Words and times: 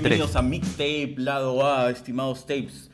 Bienvenidos 0.00 0.34
a 0.34 0.40
Mixtape, 0.40 1.16
lado 1.18 1.62
A, 1.66 1.90
estimados 1.90 2.46
tapes. 2.46 2.90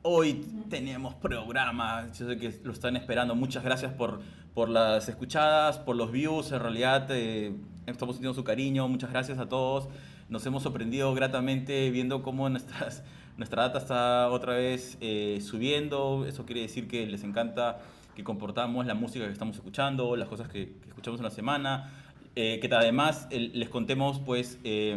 Hoy 0.00 0.42
tenemos 0.70 1.14
programa, 1.16 2.06
yo 2.18 2.26
sé 2.26 2.38
que 2.38 2.58
lo 2.64 2.72
están 2.72 2.96
esperando. 2.96 3.34
Muchas 3.34 3.62
gracias 3.62 3.92
por, 3.92 4.22
por 4.54 4.70
las 4.70 5.10
escuchadas, 5.10 5.76
por 5.76 5.94
los 5.94 6.10
views. 6.10 6.50
En 6.52 6.60
realidad 6.60 7.06
eh, 7.10 7.54
estamos 7.84 8.16
sintiendo 8.16 8.32
su 8.32 8.44
cariño. 8.44 8.88
Muchas 8.88 9.10
gracias 9.10 9.38
a 9.38 9.46
todos. 9.46 9.90
Nos 10.30 10.46
hemos 10.46 10.62
sorprendido 10.62 11.12
gratamente 11.12 11.90
viendo 11.90 12.22
cómo 12.22 12.48
nuestras, 12.48 13.04
nuestra 13.36 13.64
data 13.64 13.76
está 13.76 14.30
otra 14.30 14.54
vez 14.54 14.96
eh, 15.02 15.38
subiendo. 15.42 16.24
Eso 16.26 16.46
quiere 16.46 16.62
decir 16.62 16.88
que 16.88 17.06
les 17.06 17.24
encanta 17.24 17.80
que 18.16 18.24
comportamos 18.24 18.86
la 18.86 18.94
música 18.94 19.26
que 19.26 19.32
estamos 19.32 19.56
escuchando, 19.56 20.16
las 20.16 20.28
cosas 20.28 20.48
que, 20.48 20.78
que 20.80 20.88
escuchamos 20.88 21.20
en 21.20 21.24
la 21.24 21.30
semana. 21.30 21.92
Eh, 22.34 22.60
que 22.60 22.74
además 22.74 23.28
les 23.30 23.68
contemos 23.68 24.18
pues 24.24 24.58
eh, 24.64 24.96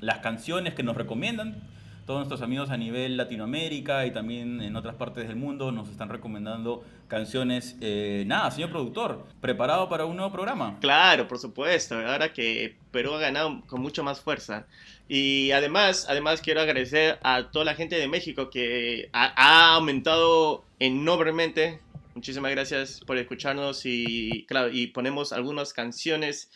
las 0.00 0.18
canciones 0.18 0.74
que 0.74 0.82
nos 0.82 0.96
recomiendan. 0.96 1.62
Todos 2.06 2.18
nuestros 2.18 2.42
amigos 2.42 2.70
a 2.70 2.76
nivel 2.76 3.16
Latinoamérica 3.16 4.04
y 4.06 4.10
también 4.10 4.60
en 4.60 4.74
otras 4.74 4.96
partes 4.96 5.28
del 5.28 5.36
mundo 5.36 5.70
nos 5.70 5.88
están 5.88 6.08
recomendando 6.08 6.82
canciones. 7.06 7.76
Eh, 7.80 8.24
nada, 8.26 8.50
señor 8.50 8.70
productor, 8.70 9.24
¿preparado 9.40 9.88
para 9.88 10.04
un 10.04 10.16
nuevo 10.16 10.32
programa? 10.32 10.78
Claro, 10.80 11.28
por 11.28 11.38
supuesto. 11.38 11.94
Ahora 11.94 12.32
que 12.32 12.74
Perú 12.90 13.14
ha 13.14 13.20
ganado 13.20 13.62
con 13.68 13.80
mucho 13.80 14.02
más 14.02 14.20
fuerza. 14.20 14.66
Y 15.08 15.52
además, 15.52 16.06
además 16.08 16.40
quiero 16.40 16.60
agradecer 16.60 17.20
a 17.22 17.52
toda 17.52 17.64
la 17.64 17.76
gente 17.76 17.94
de 17.94 18.08
México 18.08 18.50
que 18.50 19.08
ha, 19.12 19.32
ha 19.36 19.76
aumentado 19.76 20.64
enormemente. 20.80 21.78
Muchísimas 22.16 22.50
gracias 22.50 23.00
por 23.06 23.16
escucharnos 23.16 23.86
y 23.86 24.44
claro, 24.48 24.70
y 24.72 24.88
ponemos 24.88 25.32
algunas 25.32 25.72
canciones 25.72 26.50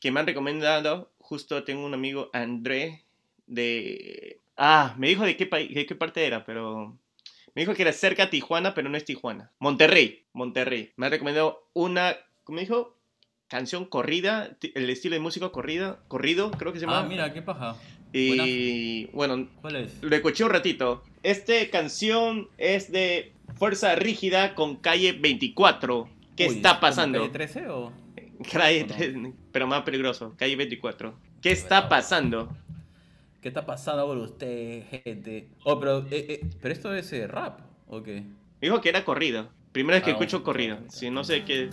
que 0.00 0.10
me 0.10 0.20
han 0.20 0.26
recomendado. 0.26 1.10
Justo 1.18 1.64
tengo 1.64 1.84
un 1.84 1.94
amigo 1.94 2.30
André 2.32 3.04
de 3.46 4.40
ah, 4.56 4.94
me 4.98 5.08
dijo 5.08 5.24
de 5.24 5.36
qué 5.36 5.46
país, 5.46 5.74
de 5.74 5.86
qué 5.86 5.94
parte 5.94 6.26
era, 6.26 6.44
pero 6.44 6.96
me 7.54 7.62
dijo 7.62 7.74
que 7.74 7.82
era 7.82 7.92
cerca 7.92 8.24
a 8.24 8.30
Tijuana, 8.30 8.74
pero 8.74 8.88
no 8.88 8.96
es 8.96 9.04
Tijuana. 9.04 9.50
Monterrey, 9.58 10.24
Monterrey. 10.32 10.92
Me 10.96 11.06
ha 11.06 11.10
recomendado 11.10 11.68
una, 11.72 12.16
¿cómo 12.44 12.60
dijo? 12.60 12.96
Canción 13.48 13.84
corrida, 13.84 14.56
el 14.74 14.90
estilo 14.90 15.14
de 15.14 15.20
música 15.20 15.50
corrida, 15.50 16.00
corrido, 16.08 16.50
creo 16.50 16.72
que 16.72 16.80
se 16.80 16.86
llama. 16.86 17.00
Ah, 17.00 17.04
mira, 17.04 17.32
qué 17.32 17.42
paja. 17.42 17.76
y 18.12 19.06
bueno, 19.06 19.48
¿Cuál 19.60 19.76
es? 19.76 20.02
lo 20.02 20.14
escuché 20.16 20.44
un 20.44 20.50
ratito. 20.50 21.04
Esta 21.22 21.54
canción 21.70 22.48
es 22.58 22.90
de 22.90 23.32
Fuerza 23.56 23.94
Rígida 23.94 24.54
con 24.54 24.76
Calle 24.76 25.12
24. 25.12 26.08
¿Qué 26.36 26.48
Uy, 26.48 26.56
está 26.56 26.70
¿como 26.70 26.80
pasando? 26.80 27.18
Calle 27.20 27.32
13 27.32 27.68
o...? 27.68 27.92
Calle 28.52 28.82
¿O 28.82 28.86
no? 28.86 28.94
3, 28.94 29.14
pero 29.52 29.66
más 29.66 29.82
peligroso, 29.82 30.34
Calle 30.36 30.56
24. 30.56 31.14
¿Qué 31.40 31.50
está 31.50 31.88
pasando? 31.88 32.54
¿Qué 33.40 33.48
está 33.48 33.64
pasando 33.64 34.06
por 34.06 34.16
usted, 34.18 34.84
gente? 34.90 35.48
Oh, 35.64 35.78
pero, 35.78 35.98
eh, 36.10 36.26
eh, 36.28 36.40
pero 36.60 36.72
esto 36.74 36.94
es 36.94 37.12
eh, 37.12 37.26
rap, 37.26 37.60
¿o 37.86 38.02
qué? 38.02 38.24
Dijo 38.60 38.80
que 38.80 38.88
era 38.88 39.04
corrido. 39.04 39.48
Primera 39.72 39.96
vez 39.96 40.04
que 40.04 40.10
Ah, 40.10 40.14
escucho 40.14 40.42
corrido. 40.42 40.78
Si 40.88 41.10
no 41.10 41.22
sé 41.22 41.44
qué. 41.44 41.68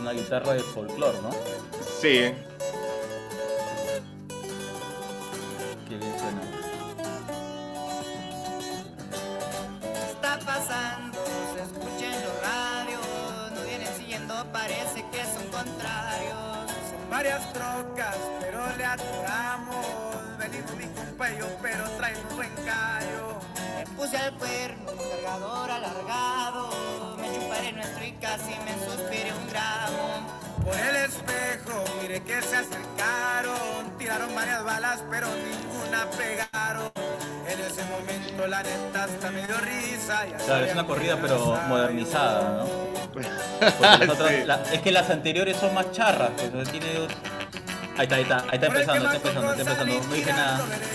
Una 0.00 0.12
guitarra 0.12 0.54
de 0.54 0.60
folclore, 0.60 1.18
¿no? 1.22 1.30
Sí. 2.02 2.34
Qué 5.88 5.96
bien 5.96 6.18
suena. 6.18 6.42
está 10.10 10.38
pasando? 10.40 11.24
Se 11.54 11.62
escucha 11.62 12.06
en 12.06 12.24
los 12.24 12.42
radios, 12.42 13.52
nos 13.54 13.64
vienen 13.64 13.86
siguiendo, 13.96 14.34
parece 14.52 15.04
que 15.12 15.22
son 15.32 15.46
contrarios. 15.52 16.72
Son 16.90 17.08
varias 17.08 17.52
trocas, 17.52 18.16
pero 18.40 18.76
le 18.76 18.84
atoramos. 18.84 19.86
Venimos 20.40 20.74
mi 20.74 20.86
compa 20.86 21.30
y 21.30 21.38
yo, 21.38 21.46
pero 21.62 21.88
traemos 21.98 22.34
buen 22.34 22.52
callo. 22.66 23.38
Me 23.78 23.86
puse 23.94 24.16
al 24.16 24.34
cuerno, 24.38 24.90
cargador 24.96 25.70
alargado, 25.70 27.16
me 27.16 27.32
chuparé 27.32 27.70
nuestro 27.70 28.04
y 28.04 28.12
casi 28.14 28.56
me 28.64 28.74
suspiré 28.84 29.32
un 29.32 29.48
gramo. 29.50 30.42
Por 30.64 30.76
el 30.76 30.96
espejo, 31.72 31.84
mire 32.02 32.22
que 32.22 32.42
se 32.42 32.56
acercaron. 32.56 33.96
Tiraron 33.98 34.34
varias 34.34 34.64
balas, 34.64 35.02
pero 35.10 35.28
ninguna 35.28 36.06
pegaron. 36.16 36.90
En 37.46 37.60
ese 37.60 37.84
momento, 37.84 38.46
la 38.46 38.62
neta, 38.62 39.04
hasta 39.04 39.30
me 39.30 39.46
dio 39.46 39.56
risa. 39.58 40.24
Claro, 40.44 40.64
es 40.64 40.72
una 40.72 40.86
corrida, 40.86 41.16
que 41.16 41.22
pero 41.22 41.58
modernizada, 41.68 42.64
¿no? 42.64 42.92
otras- 43.12 44.30
Sí. 44.30 44.44
la- 44.46 44.62
es 44.72 44.80
que 44.80 44.90
las 44.92 45.10
anteriores 45.10 45.56
son 45.56 45.74
más 45.74 45.90
charras, 45.92 46.30
pues, 46.52 46.70
tiene... 46.70 47.06
Ahí 47.98 48.04
está, 48.04 48.14
ahí 48.16 48.22
está, 48.22 48.36
ahí 48.38 48.48
está 48.54 48.66
empezando, 48.68 49.10
que 49.10 49.16
está 49.16 49.28
empezando, 49.28 49.50
está 49.52 49.62
empezando. 49.62 50.08
No 50.08 50.14
dije 50.14 50.32
nada. 50.32 50.64
tirándole 50.64 50.86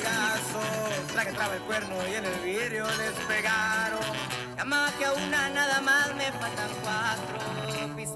Traje 1.14 1.32
traba 1.34 1.54
el 1.56 1.62
cuerno 1.62 1.96
y 2.12 2.16
en 2.16 2.26
el 2.26 2.40
vidrio 2.40 2.86
les 2.98 3.26
pegaron. 3.28 4.00
Llama 4.58 4.92
que 4.98 5.06
a 5.06 5.14
una 5.14 5.50
nada 5.50 5.82
más 5.82 6.16
me 6.16 6.26
faltan 6.32 6.70
cuatro. 6.84 7.37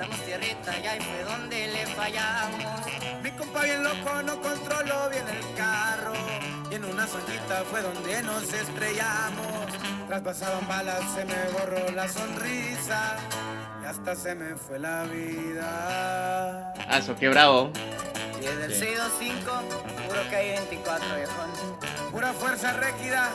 Pisamos 0.01 0.25
tierrita 0.25 0.79
y 0.79 0.87
ahí 0.87 0.99
fue 0.99 1.23
donde 1.23 1.67
le 1.67 1.85
fallamos. 1.87 2.81
Mi 3.23 3.31
compa 3.31 3.63
bien 3.63 3.83
loco 3.83 4.21
no 4.23 4.41
controló 4.41 5.09
bien 5.11 5.25
el 5.27 5.53
carro 5.55 6.13
Y 6.71 6.75
en 6.75 6.85
una 6.85 7.05
zonita 7.05 7.63
fue 7.69 7.81
donde 7.83 8.23
nos 8.23 8.51
estrellamos 8.51 9.67
Traspasaban 10.07 10.67
balas, 10.67 11.01
se 11.13 11.23
me 11.25 11.35
borró 11.51 11.91
la 11.91 12.07
sonrisa 12.07 13.17
Y 13.83 13.85
hasta 13.85 14.15
se 14.15 14.33
me 14.33 14.55
fue 14.55 14.79
la 14.79 15.03
vida 15.03 16.73
Aso, 16.89 17.15
qué 17.15 17.29
bravo. 17.29 17.71
Y 18.39 18.45
desde 18.45 18.65
el 18.65 18.73
Sí. 18.73 18.79
625, 18.79 19.51
puro 20.07 20.29
que 20.31 20.35
hay 20.35 20.49
24, 20.57 21.15
viejón. 21.15 21.51
Pura 22.11 22.33
fuerza 22.33 22.73
rígida 22.73 23.29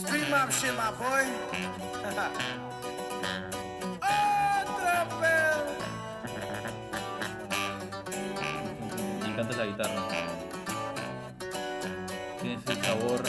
Stream 0.00 0.32
up 0.32 0.50
shit 0.50 0.72
my 0.72 0.90
boy 0.98 1.26
encanta 9.38 9.56
la 9.56 9.66
guitarra. 9.66 10.02
Tiene 12.40 12.56
ese 12.56 12.82
sabor. 12.82 13.22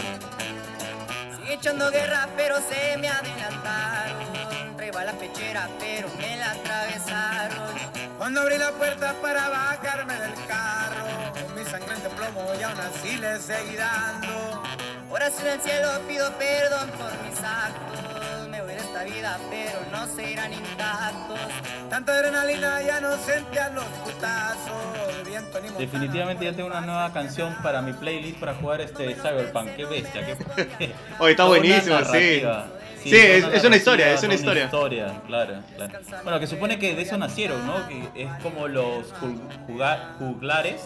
Sigue 1.35 1.53
echando 1.53 1.91
guerra, 1.91 2.27
pero 2.35 2.55
se 2.57 2.97
me 2.97 3.09
adelantaron. 3.09 4.75
Traía 4.75 5.03
la 5.05 5.11
pechera, 5.13 5.69
pero 5.79 6.09
me 6.17 6.37
la 6.37 6.51
atravesaron. 6.51 7.75
Cuando 8.17 8.41
abrí 8.41 8.57
la 8.57 8.71
puerta 8.71 9.13
para 9.21 9.49
bajarme 9.49 10.15
del 10.15 10.33
carro, 10.47 11.33
mi 11.55 11.63
sangre 11.63 11.95
de 11.95 12.09
plomo 12.09 12.53
y 12.59 12.63
aún 12.63 12.79
así 12.79 13.17
le 13.17 13.39
seguí 13.39 13.75
dando. 13.75 14.63
Oración 15.11 15.47
al 15.47 15.61
cielo, 15.61 15.89
pido 16.07 16.31
perdón 16.37 16.89
por 16.91 17.11
mis 17.23 17.39
actos. 17.39 18.08
Esta 18.99 19.03
vida, 19.15 19.39
pero 19.49 19.79
no 19.91 20.05
se 20.13 20.31
irán 20.31 20.51
intactos. 20.51 21.39
Tanta 21.89 22.11
adrenalina 22.13 22.81
ya 22.81 22.99
no 22.99 23.15
sentía 23.17 23.69
los 23.69 23.85
putazos. 23.85 24.71
El 25.19 25.25
viento 25.25 25.57
ni 25.59 25.67
montana 25.67 25.79
Definitivamente 25.79 26.43
ya 26.45 26.51
por 26.51 26.55
tengo 26.57 26.69
una 26.69 26.81
nueva 26.81 27.13
canción 27.13 27.55
para 27.63 27.81
mi 27.81 27.93
playlist 27.93 28.37
para 28.39 28.55
jugar 28.55 28.81
este 28.81 29.15
Cyberpunk. 29.15 29.75
Qué 29.75 29.85
bestia, 29.85 30.25
qué. 30.77 30.93
Oye, 31.19 31.31
está 31.31 31.45
buenísimo, 31.45 31.97
sí. 32.11 32.43
Sí, 33.01 33.11
toda 33.11 33.23
es- 33.23 33.45
es 33.53 33.63
una 33.63 33.77
historia, 33.77 34.13
es 34.13 34.23
una 34.23 34.35
toda 34.35 34.57
historia. 34.65 35.21
claro, 35.25 35.63
claro. 35.77 35.99
Bueno, 36.23 36.39
que 36.41 36.47
supone 36.47 36.77
que 36.77 36.93
de 36.95 37.01
eso 37.03 37.17
nacieron, 37.17 37.65
¿no? 37.65 37.87
Que 37.87 38.23
es 38.23 38.29
como 38.43 38.67
los 38.67 39.13
juglares 40.17 40.81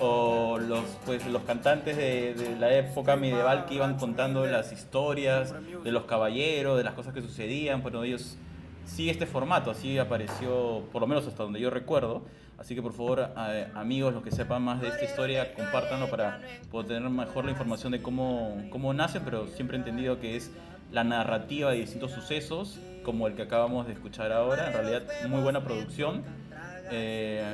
o 0.00 0.58
los 0.58 0.80
pues 1.06 1.26
los 1.26 1.42
cantantes 1.42 1.96
de, 1.96 2.34
de 2.34 2.56
la 2.58 2.72
época 2.74 3.16
medieval 3.16 3.66
que 3.66 3.74
iban 3.74 3.96
contando 3.96 4.46
las 4.46 4.72
historias 4.72 5.54
de 5.84 5.92
los 5.92 6.04
caballeros, 6.04 6.76
de 6.78 6.84
las 6.84 6.94
cosas 6.94 7.12
que 7.14 7.22
sucedían, 7.22 7.82
bueno, 7.82 8.02
ellos 8.04 8.36
sigue 8.84 9.10
este 9.10 9.26
formato, 9.26 9.70
así 9.70 9.98
apareció, 9.98 10.82
por 10.92 11.00
lo 11.02 11.06
menos 11.06 11.26
hasta 11.26 11.42
donde 11.42 11.60
yo 11.60 11.70
recuerdo. 11.70 12.22
Así 12.58 12.74
que 12.74 12.82
por 12.82 12.92
favor, 12.92 13.20
a- 13.20 13.68
amigos, 13.76 14.12
los 14.14 14.22
que 14.24 14.32
sepan 14.32 14.62
más 14.62 14.80
de 14.80 14.88
esta 14.88 15.04
historia, 15.04 15.54
compártanlo 15.54 16.08
para 16.10 16.40
poder 16.72 16.88
tener 16.88 17.08
mejor 17.08 17.44
la 17.44 17.52
información 17.52 17.92
de 17.92 18.02
cómo, 18.02 18.60
cómo 18.70 18.92
nace, 18.94 19.20
pero 19.20 19.46
siempre 19.46 19.76
he 19.76 19.80
entendido 19.80 20.18
que 20.18 20.36
es 20.36 20.50
la 20.90 21.04
narrativa 21.04 21.70
de 21.70 21.76
distintos 21.78 22.10
sucesos, 22.10 22.80
como 23.04 23.28
el 23.28 23.34
que 23.34 23.42
acabamos 23.42 23.86
de 23.86 23.92
escuchar 23.92 24.32
ahora. 24.32 24.66
En 24.68 24.72
realidad, 24.72 25.02
muy 25.28 25.40
buena 25.40 25.62
producción. 25.62 26.24
Eh, 26.90 27.44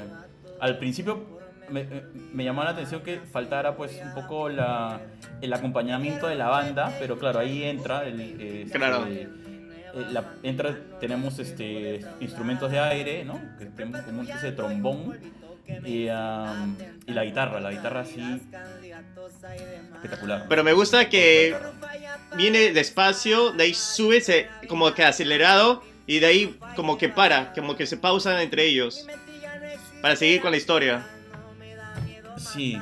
al 0.60 0.78
principio 0.78 1.24
me, 1.70 1.86
me 2.32 2.44
llamó 2.44 2.62
la 2.64 2.70
atención 2.70 3.02
que 3.02 3.20
faltara 3.20 3.76
pues 3.76 4.00
un 4.02 4.14
poco 4.14 4.48
la, 4.48 5.00
el 5.40 5.52
acompañamiento 5.52 6.26
de 6.28 6.34
la 6.36 6.48
banda, 6.48 6.94
pero 6.98 7.18
claro, 7.18 7.40
ahí 7.40 7.64
entra 7.64 8.04
el, 8.06 8.20
este, 8.20 8.78
Claro. 8.78 9.06
eh, 9.08 9.28
la- 10.10 10.34
entra, 10.42 10.76
tenemos 11.00 11.38
este, 11.38 12.04
instrumentos 12.20 12.70
de 12.70 12.78
aire, 12.80 13.24
¿no? 13.24 13.40
Que 13.58 13.66
tenemos 13.66 14.02
como 14.02 14.22
especie 14.22 14.50
de 14.50 14.56
trombón 14.56 15.18
y, 15.86 16.08
am, 16.08 16.76
y 17.06 17.12
la 17.12 17.24
guitarra, 17.24 17.60
la 17.60 17.70
guitarra 17.70 18.00
así 18.00 18.20
espectacular. 19.94 20.46
Pero 20.48 20.64
me 20.64 20.72
gusta 20.72 21.08
que 21.08 21.54
viene 22.36 22.72
despacio, 22.72 23.52
de 23.52 23.64
ahí 23.64 23.74
sube 23.74 24.20
se- 24.20 24.48
como 24.68 24.92
que 24.92 25.04
acelerado 25.04 25.82
y 26.06 26.18
de 26.18 26.26
ahí 26.26 26.58
como 26.76 26.98
que 26.98 27.08
para, 27.08 27.52
como 27.52 27.76
que 27.76 27.86
se 27.86 27.96
pausan 27.96 28.38
entre 28.40 28.64
ellos 28.66 29.06
para 30.02 30.16
seguir 30.16 30.40
con 30.42 30.50
la 30.50 30.56
historia. 30.56 31.06
Sí, 32.36 32.78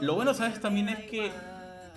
lo 0.00 0.14
bueno, 0.14 0.34
¿sabes? 0.34 0.60
También 0.60 0.88
es 0.88 0.98
que 1.10 1.30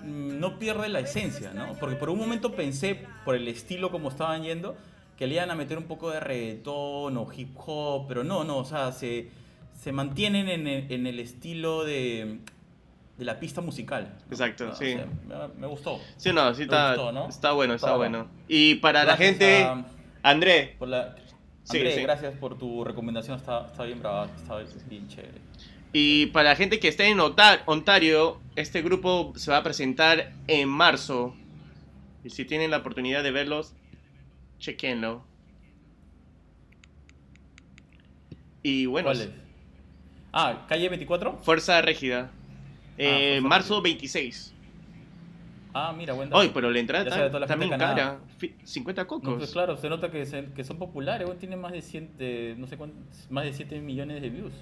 mm, 0.04 0.40
no 0.40 0.58
pierde 0.60 0.90
la 0.90 1.00
esencia, 1.00 1.54
¿no? 1.54 1.74
Porque 1.80 1.96
por 1.96 2.10
un 2.10 2.20
momento 2.20 2.54
pensé, 2.54 3.06
por 3.26 3.36
el 3.36 3.48
estilo 3.48 3.92
como 3.92 4.10
estaban 4.10 4.44
yendo, 4.44 4.76
que 5.18 5.28
le 5.28 5.36
iban 5.36 5.50
a 5.52 5.56
meter 5.56 5.78
un 5.78 5.86
poco 5.86 6.12
de 6.12 6.20
reggaetón 6.20 7.18
o 7.18 7.28
hip 7.36 7.56
hop, 7.66 8.06
pero 8.08 8.24
no, 8.24 8.44
no, 8.44 8.58
o 8.58 8.66
sea, 8.66 8.92
se, 8.92 9.30
se 9.82 9.92
mantienen 9.92 10.48
en 10.50 10.68
el, 10.68 10.92
en 10.92 11.08
el 11.08 11.20
estilo 11.20 11.84
de, 11.84 12.40
de 13.18 13.26
la 13.26 13.40
pista 13.40 13.62
musical. 13.62 14.14
¿no? 14.28 14.32
Exacto, 14.32 14.70
O 14.70 14.76
sí. 14.76 14.94
sea, 14.94 15.08
me, 15.28 15.60
me 15.62 15.68
gustó. 15.68 16.00
Sí, 16.18 16.32
no, 16.32 16.54
sí 16.54 16.64
está, 16.64 16.90
gustó, 16.96 17.12
¿no? 17.12 17.28
está 17.28 17.52
bueno, 17.52 17.74
está 17.74 17.96
bueno. 17.96 18.28
Y 18.48 18.76
para 18.76 19.04
la 19.04 19.18
gente, 19.18 19.64
a- 19.64 19.84
André, 20.24 20.76
por 20.78 20.88
la- 20.88 21.16
Sí, 21.64 21.78
André, 21.80 21.96
sí. 21.96 22.02
gracias 22.02 22.34
por 22.36 22.58
tu 22.58 22.86
recomendación, 22.86 23.36
está, 23.38 23.66
está 23.66 23.84
bien 23.84 24.00
brava, 24.00 24.28
está 24.38 24.58
bien 24.88 25.06
chévere. 25.10 25.42
Y 25.94 26.28
para 26.28 26.50
la 26.50 26.56
gente 26.56 26.80
que 26.80 26.88
esté 26.88 27.06
en 27.08 27.20
Ontario, 27.20 28.40
este 28.56 28.82
grupo 28.82 29.34
se 29.36 29.52
va 29.52 29.58
a 29.58 29.64
presentar 29.64 30.34
en 30.48 30.70
marzo. 30.70 31.36
Y 32.24 32.30
si 32.30 32.46
tienen 32.46 32.72
la 32.72 32.78
oportunidad 32.78 33.24
de 33.24 33.32
verlos, 33.32 33.74
chequenlo. 34.60 35.24
Y 38.64 38.86
bueno, 38.86 39.08
¿Cuál 39.08 39.22
es? 39.22 39.30
Ah, 40.34 40.66
calle 40.68 40.90
24. 40.90 41.40
Fuerza 41.42 41.82
Régida. 41.82 42.32
Eh, 42.98 43.40
Fuerza 43.40 43.48
marzo 43.48 43.82
26. 43.82 44.54
Ah, 45.80 45.94
mira, 45.96 46.14
buen 46.14 46.30
dato. 46.30 46.42
Ay, 46.42 46.52
pero 46.54 46.72
la 46.72 46.80
entrada 46.80 47.04
está 47.06 47.28
toda 47.28 47.42
la 47.42 47.48
también 47.48 47.72
cara. 47.78 48.20
Fi- 48.38 48.56
50 48.64 49.04
No, 49.04 49.08
cocos. 49.08 49.36
pues 49.38 49.52
claro, 49.52 49.78
se 49.78 49.90
nota 49.90 50.10
que, 50.10 50.26
se- 50.26 50.46
que 50.56 50.64
son 50.64 50.78
populares, 50.80 51.28
weón, 51.28 51.38
tienen 51.40 51.62
más 51.62 51.72
de 51.72 51.82
100, 51.82 52.18
de- 52.18 52.56
no 52.58 52.68
sé 52.68 52.78
cuántos, 52.78 52.98
más 53.30 53.44
de 53.46 53.54
7 53.54 53.80
millones 53.82 54.22
de 54.22 54.30
views. 54.30 54.54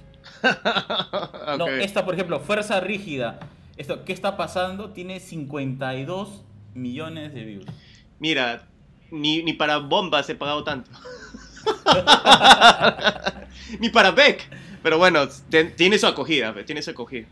No, 1.58 1.68
esta, 1.68 2.04
por 2.04 2.16
ejemplo, 2.16 2.40
Fuerza 2.40 2.80
Rígida, 2.82 3.40
esto, 3.78 4.04
¿qué 4.04 4.12
está 4.14 4.36
pasando? 4.36 4.90
Tiene 4.92 5.20
52 5.20 6.44
millones 6.74 7.34
de 7.34 7.44
views. 7.46 7.66
Mira, 8.20 8.64
ni, 9.12 9.44
ni 9.44 9.54
para 9.54 9.78
bombas 9.78 10.28
he 10.30 10.36
pagado 10.36 10.64
tanto. 10.64 10.90
ni 13.80 13.90
para 13.90 14.12
Beck. 14.12 14.48
Pero 14.84 14.98
bueno, 14.98 15.28
te- 15.50 15.66
tiene 15.66 15.98
su 15.98 16.08
acogida, 16.08 16.54
tiene 16.66 16.82
su 16.82 16.92
acogida. 16.92 17.28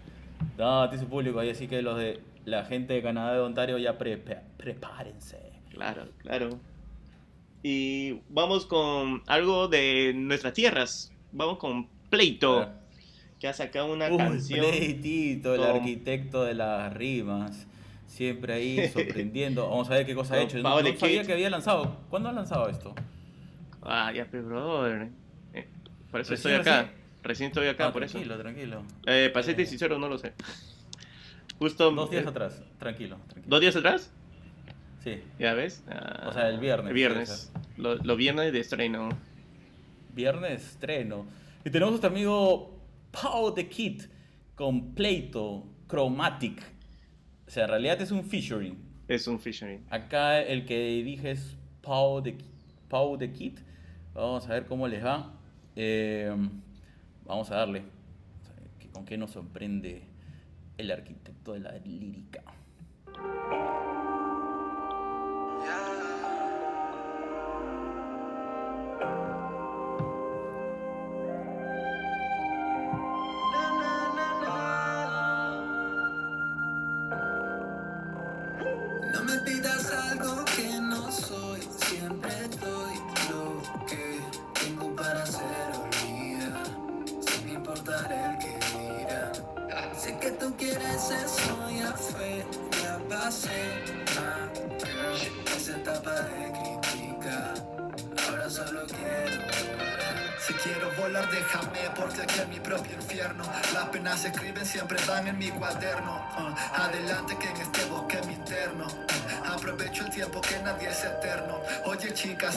No, 0.57 0.88
tiene 0.89 1.03
su 1.03 1.09
público 1.09 1.39
ahí, 1.39 1.50
así 1.50 1.68
que 1.68 1.81
los 1.81 1.97
de 1.97 2.19
la 2.45 2.65
gente 2.65 2.93
de 2.93 3.01
Canadá 3.01 3.33
de 3.33 3.39
Ontario 3.41 3.77
ya 3.77 3.97
prepe- 3.97 4.41
prepárense. 4.57 5.39
Claro, 5.71 6.07
claro. 6.19 6.59
Y 7.63 8.19
vamos 8.29 8.65
con 8.65 9.23
algo 9.27 9.67
de 9.67 10.13
nuestras 10.15 10.53
tierras. 10.53 11.11
Vamos 11.31 11.57
con 11.57 11.87
Pleito, 12.09 12.69
que 13.39 13.47
ha 13.47 13.53
sacado 13.53 13.91
una 13.91 14.09
Uy, 14.11 14.17
canción. 14.17 14.65
Pleitito, 14.69 15.55
el 15.55 15.63
arquitecto 15.63 16.43
de 16.43 16.53
las 16.53 16.93
rimas. 16.93 17.65
Siempre 18.07 18.53
ahí 18.53 18.87
sorprendiendo. 18.93 19.67
Vamos 19.69 19.89
a 19.89 19.93
ver 19.95 20.05
qué 20.05 20.13
cosa 20.13 20.35
ha 20.35 20.41
hecho. 20.41 20.57
No, 20.59 20.81
no 20.81 20.95
sabía 20.97 21.23
que 21.23 21.33
había 21.33 21.49
lanzado. 21.49 21.97
¿Cuándo 22.09 22.29
ha 22.29 22.33
lanzado 22.33 22.69
esto? 22.69 22.93
Ah, 23.81 24.11
ya, 24.13 24.27
pero 24.29 24.43
brother. 24.45 25.09
Eh, 25.53 25.67
por 26.11 26.21
eso 26.21 26.31
Recién, 26.31 26.55
estoy 26.55 26.71
acá. 26.71 26.81
recién. 26.83 27.03
Recién 27.23 27.47
estoy 27.47 27.67
acá, 27.67 27.87
Ah, 27.87 27.93
por 27.93 28.03
eso. 28.03 28.13
tranquilo, 28.13 28.37
tranquilo. 28.37 28.83
Eh, 29.07 29.29
para 29.33 29.43
serte 29.43 29.65
sincero, 29.65 29.97
no 29.97 30.09
lo 30.09 30.17
sé. 30.17 30.33
Justo. 31.63 31.92
Dos 31.92 32.12
días 32.12 32.25
eh, 32.25 32.27
atrás, 32.27 32.62
tranquilo. 32.77 33.15
tranquilo. 33.27 33.45
¿Dos 33.48 33.62
días 33.62 33.75
atrás? 33.77 34.12
Sí, 35.01 35.21
¿Ya 35.39 35.54
ves? 35.54 35.81
Ah, 35.88 36.25
O 36.27 36.33
sea, 36.33 36.50
el 36.50 36.60
viernes, 36.60 36.89
El 36.89 36.94
viernes. 36.94 37.54
Lo, 37.77 37.95
lo 37.95 38.18
viernes 38.18 38.51
de 38.51 38.60
estreno. 38.60 39.07
viernes 40.13 40.62
estreno. 40.71 41.25
Y 41.63 41.69
tenemos 41.69 41.88
a 41.88 41.92
nuestro 41.92 42.10
amigo 42.10 42.77
Pau 43.12 43.54
the 43.54 43.69
Kid 43.69 44.01
con 44.56 44.94
Pleito 44.94 45.63
Chromatic. 45.88 46.62
O 47.48 47.50
sea, 47.50 47.63
en 47.63 47.69
realidad 47.69 48.01
es 48.01 48.12
un 48.12 48.25
featuring. 48.25 48.77
Es 49.07 49.25
un 49.27 49.39
featuring. 49.39 49.86
Acá 49.89 50.42
el 50.42 50.65
que 50.65 50.77
dirige 50.89 51.31
es 51.31 51.56
Pau 51.81 52.21
the, 52.21 52.36
Pau 52.89 53.18
the 53.18 53.31
Kid. 53.31 53.60
Vamos 54.13 54.50
a 54.50 54.54
ver 54.54 54.65
cómo 54.65 54.86
les 54.89 55.01
va. 55.01 55.31
Eh, 55.77 56.30
vamos 57.25 57.50
a 57.51 57.56
darle. 57.56 57.83
¿Con 58.92 59.06
qué 59.06 59.18
nos 59.18 59.31
sorprende 59.31 60.04
el 60.77 60.91
arquitecto 60.91 61.53
de 61.53 61.59
la 61.59 61.71
lírica? 61.79 62.43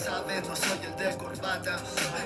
Sabes, 0.07 0.49
no 0.49 0.55
soy 0.55 0.79
el 0.85 0.97
de 0.97 1.17
corbata 1.17 1.77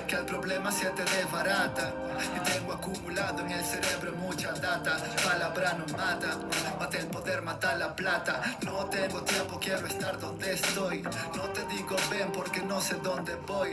Que 0.07 0.15
el 0.15 0.25
problema 0.25 0.71
se 0.71 0.89
te 0.91 1.03
desbarata 1.03 1.93
Y 2.35 2.39
tengo 2.51 2.73
acumulado 2.73 3.39
en 3.39 3.51
el 3.51 3.65
cerebro 3.65 4.13
mucha 4.17 4.51
data 4.53 4.97
Palabra 5.23 5.73
no 5.79 5.85
mata, 5.97 6.37
mata 6.79 6.97
el 6.97 7.07
poder, 7.07 7.41
mata 7.41 7.75
la 7.75 7.95
plata 7.95 8.41
No 8.61 8.85
tengo 8.85 9.21
tiempo, 9.21 9.59
quiero 9.59 9.87
estar 9.87 10.19
donde 10.19 10.53
estoy 10.53 11.01
No 11.35 11.43
te 11.55 11.65
digo 11.65 11.95
ven 12.11 12.31
porque 12.31 12.61
no 12.61 12.79
sé 12.79 12.95
dónde 12.95 13.35
voy 13.47 13.71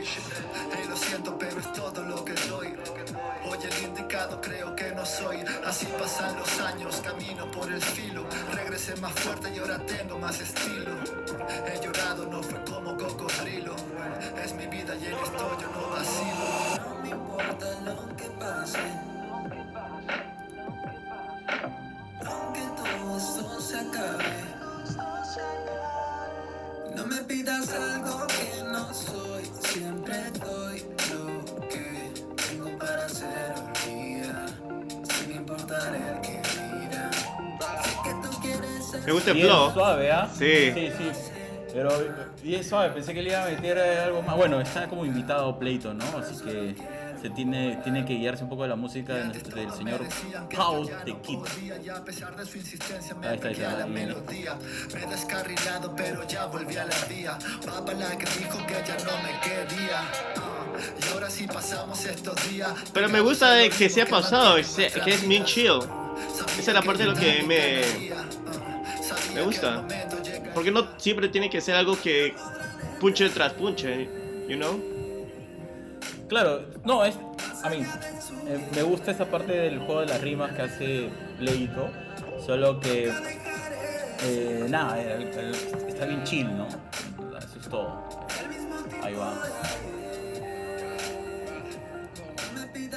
Hey, 0.73 0.85
lo 0.89 0.95
siento, 0.95 1.37
pero 1.37 1.59
es 1.59 1.73
todo 1.73 2.03
lo 2.03 2.23
que 2.23 2.33
doy. 2.47 2.75
Oye, 3.45 3.69
el 3.69 3.83
indicado 3.83 4.39
creo 4.41 4.75
que 4.75 4.91
no 4.91 5.05
soy. 5.05 5.37
Así 5.65 5.85
pasan 5.97 6.37
los 6.37 6.59
años, 6.59 7.01
camino 7.03 7.49
por 7.51 7.71
el 7.71 7.81
filo. 7.81 8.25
Regresé 8.53 8.95
más 8.97 9.13
fuerte 9.13 9.51
y 9.53 9.59
ahora 9.59 9.79
tengo 9.85 10.17
más 10.19 10.39
estilo. 10.39 10.91
He 11.67 11.83
llorado, 11.83 12.25
no 12.25 12.41
fue 12.43 12.63
como 12.65 12.95
cocodrilo. 12.97 13.75
Es 14.43 14.53
mi 14.55 14.67
vida 14.67 14.95
y 14.95 15.05
en 15.05 15.13
esto 15.13 15.57
yo 15.61 15.67
no 15.71 15.89
vacilo. 15.91 16.89
No 16.89 17.01
me 17.03 17.09
importa 17.09 17.65
lo 17.85 18.15
que 18.15 18.25
pase. 18.39 18.79
Aunque 22.25 22.61
todo 22.77 23.17
esto 23.17 23.61
se 23.61 23.77
acabe. 23.79 24.49
No 26.95 27.05
me 27.05 27.17
pidas 27.23 27.69
algo 27.73 28.27
que 28.27 28.63
no 28.63 28.93
soy. 28.93 29.45
Siempre 29.71 30.15
doy 30.43 30.83
lo 31.11 31.67
que 31.69 32.11
tengo 32.47 32.77
para 32.77 33.05
hacer 33.05 33.53
olvida. 33.57 34.45
Sin 35.17 35.31
importar 35.35 35.95
el 35.95 36.21
que 36.21 36.41
dirá. 36.79 37.11
Sé 37.83 37.89
que 38.03 38.27
tú 38.27 38.41
quieres 38.41 38.85
ser 38.85 39.01
Me 39.05 39.11
gusta 39.11 39.31
el 39.31 39.41
flow. 39.41 39.71
suave, 39.73 40.11
¿ah? 40.11 40.27
Sí. 40.37 40.71
Sí, 40.73 40.91
sí. 40.97 41.28
Pero 41.73 41.89
bien 42.41 42.63
suave, 42.63 42.89
pensé 42.93 43.13
que 43.13 43.21
le 43.21 43.29
iba 43.29 43.43
a 43.43 43.49
meter 43.49 43.77
algo 43.79 44.21
más. 44.21 44.35
Bueno, 44.35 44.59
está 44.59 44.87
como 44.87 45.05
invitado 45.05 45.57
Pleito, 45.59 45.93
¿no? 45.93 46.03
Así 46.17 46.35
que 46.43 46.75
se 47.21 47.29
tiene, 47.29 47.79
tiene 47.83 48.05
que 48.05 48.15
guiarse 48.15 48.43
un 48.43 48.49
poco 48.49 48.63
de 48.63 48.69
la 48.69 48.75
música 48.75 49.13
del 49.15 49.71
señor 49.73 50.01
Pau 50.55 50.85
the 51.05 51.15
Kid. 51.21 51.39
Y 53.21 53.27
Ahí 53.27 53.35
está, 53.35 53.47
ahí 53.49 53.55
pero 62.93 63.07
que 63.07 63.07
que 63.07 63.13
me 63.13 63.19
Y 63.19 63.21
gusta 63.21 63.69
que 63.77 63.89
se 63.89 64.01
ha 64.01 64.05
pasado, 64.05 64.57
ese- 64.57 64.89
que 65.03 65.11
es 65.13 65.27
bien 65.27 65.43
chill. 65.43 65.79
Esa 66.57 66.71
es 66.71 66.73
la 66.73 66.81
parte 66.81 67.03
de 67.03 67.09
lo 67.09 67.15
que 67.15 67.43
me- 67.43 68.09
me 69.35 69.41
gusta. 69.41 69.83
Porque 70.53 70.71
no 70.71 70.87
siempre 70.97 71.29
tiene 71.29 71.49
que 71.49 71.61
ser 71.61 71.75
algo 71.75 71.99
que 72.01 72.33
punche 72.99 73.29
tras 73.29 73.53
punche, 73.53 74.09
you 74.47 74.57
know? 74.57 74.79
Claro, 76.27 76.61
no, 76.83 77.03
es. 77.05 77.15
A 77.63 77.69
mí, 77.69 77.77
eh, 78.47 78.67
me 78.75 78.83
gusta 78.83 79.11
esa 79.11 79.25
parte 79.25 79.51
del 79.53 79.79
juego 79.79 80.01
de 80.01 80.07
las 80.07 80.21
rimas 80.21 80.51
que 80.53 80.61
hace 80.61 81.09
Leito. 81.39 81.89
Solo 82.45 82.79
que. 82.79 83.11
eh, 84.23 84.65
nada, 84.69 84.99
el- 85.01 85.23
el- 85.23 85.55
está 85.87 86.05
bien 86.05 86.23
chill, 86.23 86.47
¿no? 86.57 86.67
Eso 86.67 87.59
es 87.59 87.69
todo. 87.69 88.27
Ahí 89.03 89.13
va. 89.15 89.33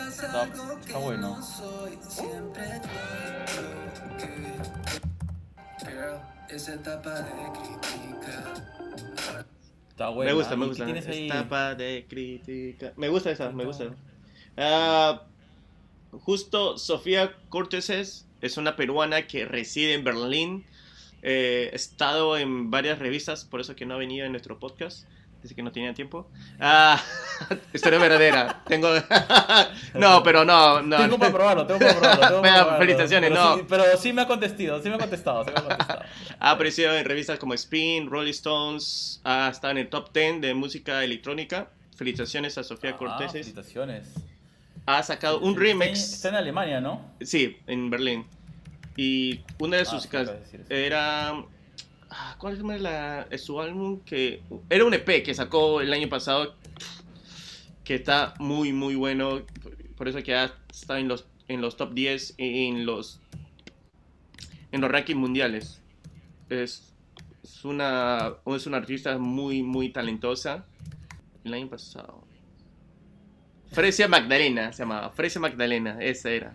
Está, 0.09 0.45
está 0.45 0.99
bueno. 0.99 1.39
Esa 6.53 6.75
etapa 6.75 7.23
de 7.23 7.33
crítica. 7.59 8.55
Está 9.89 10.11
me 10.11 10.33
gusta, 10.35 10.55
me 10.55 10.67
¿Y 10.67 10.69
gusta. 10.69 10.91
Etapa 10.91 11.75
de 11.75 12.05
crítica. 12.07 12.93
Me 12.97 13.09
gusta 13.09 13.31
esa, 13.31 13.51
me 13.53 13.65
gusta. 13.65 13.95
Ah, 14.59 15.23
justo 16.11 16.77
Sofía 16.77 17.35
Corteses 17.49 18.27
es 18.43 18.59
una 18.59 18.77
peruana 18.77 19.27
que 19.27 19.47
reside 19.47 19.95
en 19.95 20.05
Berlín. 20.05 20.67
Eh, 21.23 21.71
he 21.73 21.77
estado 21.77 22.37
en 22.37 22.71
varias 22.71 22.99
revistas, 22.99 23.47
por 23.47 23.63
eso 23.63 23.75
que 23.75 23.87
no 23.87 23.95
ha 23.95 23.99
venido 23.99 24.27
en 24.27 24.33
nuestro 24.33 24.59
podcast. 24.59 25.09
Dice 25.43 25.55
que 25.57 25.63
no 25.63 25.73
tenía 25.73 25.93
tiempo. 25.93 26.31
Ah, 26.61 27.03
historia 27.75 27.99
verdadera. 27.99 28.63
Tengo. 28.69 28.89
no, 29.95 30.23
pero 30.23 30.45
no. 30.45 30.81
no. 30.83 30.97
Tengo 30.99 31.19
para 31.19 31.33
probarlo, 31.33 31.67
tengo 31.67 31.81
para 31.81 31.93
probarlo. 31.99 32.21
Tengo 32.21 32.29
para 32.29 32.41
Bueno, 32.41 32.57
probarlo. 32.59 32.79
felicitaciones, 32.79 33.31
pero 33.31 33.43
no. 33.45 33.57
Sí, 33.57 33.65
pero 33.69 33.85
sí 33.99 34.13
me 34.13 34.23
ha 34.23 34.27
contestado, 34.29 34.83
sí 34.83 34.89
me 34.89 34.95
ha 34.95 34.99
contestado, 34.99 35.45
sí 35.45 35.51
me 35.51 35.59
ha 35.59 35.63
contestado. 35.65 36.03
Ha 36.39 36.51
aparecido 36.53 36.95
en 36.97 37.05
revistas 37.05 37.39
como 37.41 37.55
Spin, 37.55 38.09
Rolling 38.09 38.31
Stones, 38.31 39.21
ha 39.25 39.49
estado 39.51 39.73
en 39.73 39.79
el 39.79 39.89
top 39.89 40.13
10 40.13 40.41
de 40.41 40.55
música 40.55 41.03
electrónica. 41.03 41.69
Felicitaciones 41.97 42.57
a 42.59 42.63
Sofía 42.65 42.91
Ah, 42.91 42.97
Corteses. 42.99 43.33
felicitaciones. 43.33 44.09
Ha 44.87 45.03
sacado 45.03 45.41
un 45.41 45.51
Está 45.51 45.61
remix. 45.61 45.99
Está 46.15 46.29
en 46.31 46.35
Alemania, 46.37 46.81
¿no? 46.81 47.01
Sí, 47.21 47.57
en 47.67 47.91
Berlín. 47.91 48.27
Y 48.97 49.41
una 49.59 49.77
de 49.79 49.83
Ah, 49.83 49.87
sus 49.87 50.03
sí, 50.05 50.09
eso. 50.13 50.35
era. 50.69 51.35
Ah, 52.13 52.37
¿Cuál 52.39 52.55
es 52.55 52.81
la, 52.81 53.27
su 53.39 53.61
álbum? 53.61 54.01
Que 54.01 54.43
era 54.71 54.85
un 54.85 54.95
EP 54.95 55.23
que 55.23 55.35
sacó 55.35 55.81
el 55.81 55.93
año 55.93 56.09
pasado. 56.09 56.55
Que 57.85 57.95
está 57.95 58.35
muy, 58.39 58.73
muy 58.73 58.95
bueno. 58.95 59.43
Por 59.97 60.09
eso 60.09 60.23
que 60.23 60.35
ha 60.35 60.55
estado 60.71 60.99
en 60.99 61.09
los, 61.09 61.27
en 61.49 61.61
los 61.61 61.77
top 61.77 61.95
10 61.95 62.35
y 62.39 62.69
en 62.69 62.87
los, 62.87 63.21
en 64.71 64.81
los 64.81 64.91
rankings 64.91 65.19
mundiales. 65.19 65.81
Es, 66.49 66.95
es, 67.43 67.65
una, 67.65 68.35
es 68.47 68.67
una 68.67 68.77
artista 68.77 69.19
muy, 69.19 69.63
muy 69.63 69.91
talentosa. 69.91 70.67
El 71.45 71.55
año 71.55 71.69
pasado. 71.69 72.25
Fresia 73.73 74.07
Magdalena 74.07 74.73
se 74.73 74.83
llamaba. 74.83 75.11
Fresia 75.11 75.41
Magdalena, 75.41 75.97
esa 76.01 76.31
era. 76.31 76.55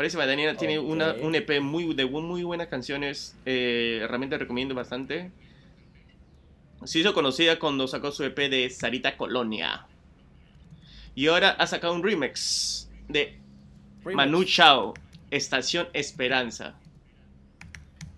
Fresia 0.00 0.18
Magdalena 0.18 0.56
tiene 0.56 0.78
Ok. 0.78 0.88
una, 0.88 1.12
un 1.12 1.34
EP 1.34 1.60
muy, 1.60 1.92
de 1.92 2.06
muy 2.06 2.42
buenas 2.42 2.68
canciones. 2.68 3.36
eh, 3.44 4.06
realmente 4.08 4.38
recomiendo 4.38 4.74
bastante. 4.74 5.30
Se 6.84 7.00
hizo 7.00 7.12
conocida 7.12 7.58
cuando 7.58 7.86
sacó 7.86 8.10
su 8.10 8.24
EP 8.24 8.34
de 8.48 8.70
Sarita 8.70 9.18
Colonia. 9.18 9.84
Y 11.14 11.26
ahora 11.26 11.50
ha 11.50 11.66
sacado 11.66 11.92
un 11.92 12.02
remix 12.02 12.90
de 13.08 13.38
Remix. 14.02 14.16
Manu 14.16 14.42
Chao, 14.44 14.94
Estación 15.30 15.86
Esperanza. 15.92 16.76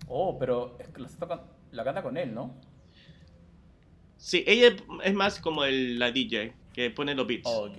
Oh, 0.07 0.39
pero 0.39 0.77
es 0.79 0.87
que 0.87 1.01
la, 1.01 1.07
está 1.07 1.27
can- 1.27 1.41
la 1.73 1.83
canta 1.83 2.01
con 2.01 2.15
él, 2.15 2.33
¿no? 2.33 2.53
Sí, 4.15 4.45
ella 4.47 4.73
es 5.03 5.13
más 5.13 5.37
como 5.41 5.65
el, 5.65 5.99
la 5.99 6.13
DJ 6.13 6.53
que 6.73 6.91
pone 6.91 7.13
los 7.13 7.27
beats. 7.27 7.43
Oh, 7.45 7.65
ok. 7.65 7.77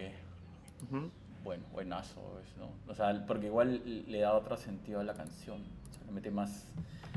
Bueno, 1.45 1.63
buenazo 1.73 2.41
¿no? 2.59 2.71
O 2.91 2.95
sea, 2.95 3.25
porque 3.27 3.47
igual 3.47 3.83
le 4.09 4.19
da 4.21 4.33
otro 4.35 4.57
sentido 4.57 5.01
a 5.01 5.05
la 5.05 5.15
canción. 5.15 5.59
O 5.61 5.93
sea, 5.95 6.05
le 6.07 6.13
mete 6.13 6.31
más, 6.31 6.67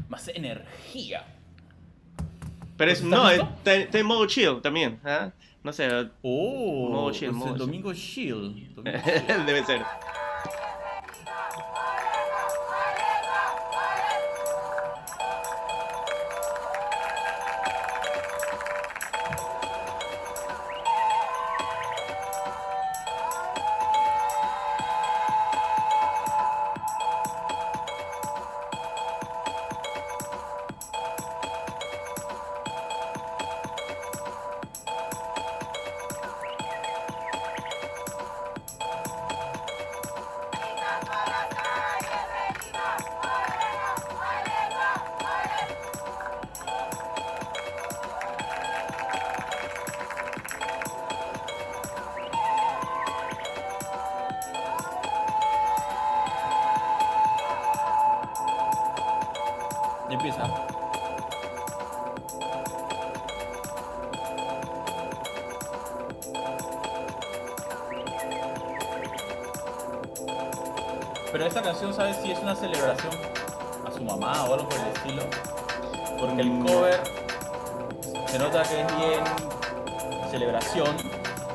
más 0.10 0.28
energía. 0.28 1.24
Pero 2.76 2.92
es, 2.92 3.02
¿Estás 3.02 3.10
no, 3.10 3.30
está, 3.32 3.76
en 4.00 4.06
modo 4.06 4.28
chill 4.28 4.62
también. 4.62 5.00
¿ah? 5.04 5.32
No 5.64 5.74
sé, 5.74 5.90
Oh, 6.22 6.90
Modo 6.92 7.12
chill, 7.12 7.32
modo 7.32 7.48
el 7.48 7.54
chill. 7.56 7.66
domingo 7.66 7.94
chill. 7.94 8.74
domingo 8.76 9.00
chill. 9.04 9.46
debe 9.46 9.64
ser. 9.66 9.82
Celebración. 80.30 80.96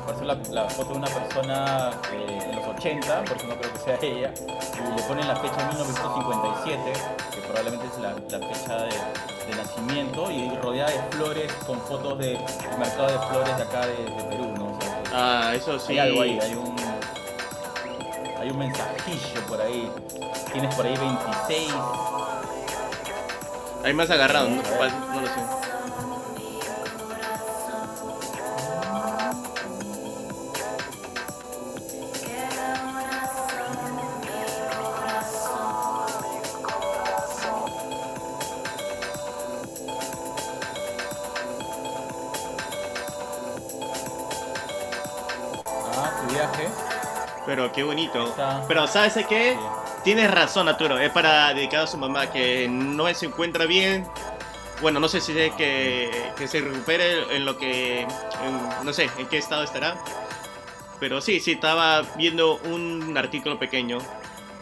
Parece 0.05 0.25
la, 0.25 0.35
la 0.51 0.69
foto 0.69 0.91
de 0.91 0.97
una 0.97 1.07
persona 1.07 1.91
eh, 2.11 2.39
en 2.49 2.55
los 2.57 2.67
80, 2.67 3.23
por 3.23 3.37
eso 3.37 3.47
no 3.47 3.55
creo 3.55 3.71
que 3.73 3.79
sea 3.79 3.97
ella. 4.01 4.33
Y 4.37 4.95
le 4.97 5.03
ponen 5.03 5.27
la 5.27 5.35
fecha 5.37 5.65
1957, 5.69 6.93
que 7.33 7.41
probablemente 7.41 7.85
es 7.87 7.97
la, 7.99 8.11
la 8.37 8.47
fecha 8.47 8.75
de, 8.77 8.89
de 9.47 9.55
nacimiento, 9.55 10.29
y 10.29 10.49
rodeada 10.61 10.91
de 10.91 10.99
flores 11.15 11.53
con 11.65 11.79
fotos 11.81 12.17
del 12.19 12.37
mercado 12.77 13.07
de 13.07 13.19
flores 13.29 13.55
de 13.57 13.63
acá 13.63 13.85
de, 13.87 13.95
de 14.03 14.23
Perú, 14.29 14.53
¿no? 14.57 14.65
O 14.77 14.81
sea, 14.81 15.01
Ah, 15.15 15.53
eso 15.55 15.79
sí. 15.79 15.93
hay 15.93 16.09
algo 16.09 16.21
ahí, 16.23 16.39
hay 16.41 16.53
un, 16.55 16.75
hay 18.41 18.49
un 18.49 18.57
mensajillo 18.57 19.41
por 19.47 19.61
ahí. 19.61 19.89
Tienes 20.51 20.75
por 20.75 20.85
ahí 20.85 20.97
26. 20.97 21.73
Hay 23.85 23.93
más 23.93 24.09
agarrado, 24.09 24.49
no, 24.49 24.55
no 24.61 25.21
lo 25.21 25.27
sé. 25.27 25.62
Qué 47.73 47.83
bonito. 47.83 48.33
Pero 48.67 48.87
¿sabes 48.87 49.13
qué? 49.27 49.53
Sí. 49.59 49.59
Tienes 50.03 50.29
razón, 50.31 50.67
Arturo. 50.67 50.97
Es 50.99 51.11
para 51.11 51.53
dedicar 51.53 51.81
a 51.81 51.87
su 51.87 51.97
mamá 51.97 52.31
que 52.31 52.67
no 52.69 53.11
se 53.13 53.25
encuentra 53.27 53.65
bien. 53.65 54.05
Bueno, 54.81 54.99
no 54.99 55.07
sé 55.07 55.21
si 55.21 55.37
es 55.39 55.53
que, 55.55 56.31
que 56.37 56.47
se 56.47 56.59
recupere 56.61 57.35
en 57.35 57.45
lo 57.45 57.57
que... 57.57 58.01
en- 58.01 58.85
no 58.85 58.91
sé, 58.93 59.09
en 59.17 59.27
qué 59.27 59.37
estado 59.37 59.63
estará. 59.63 59.95
Pero 60.99 61.21
sí, 61.21 61.39
sí, 61.39 61.53
estaba 61.53 62.01
viendo 62.17 62.57
un 62.65 63.15
artículo 63.17 63.57
pequeño 63.59 63.97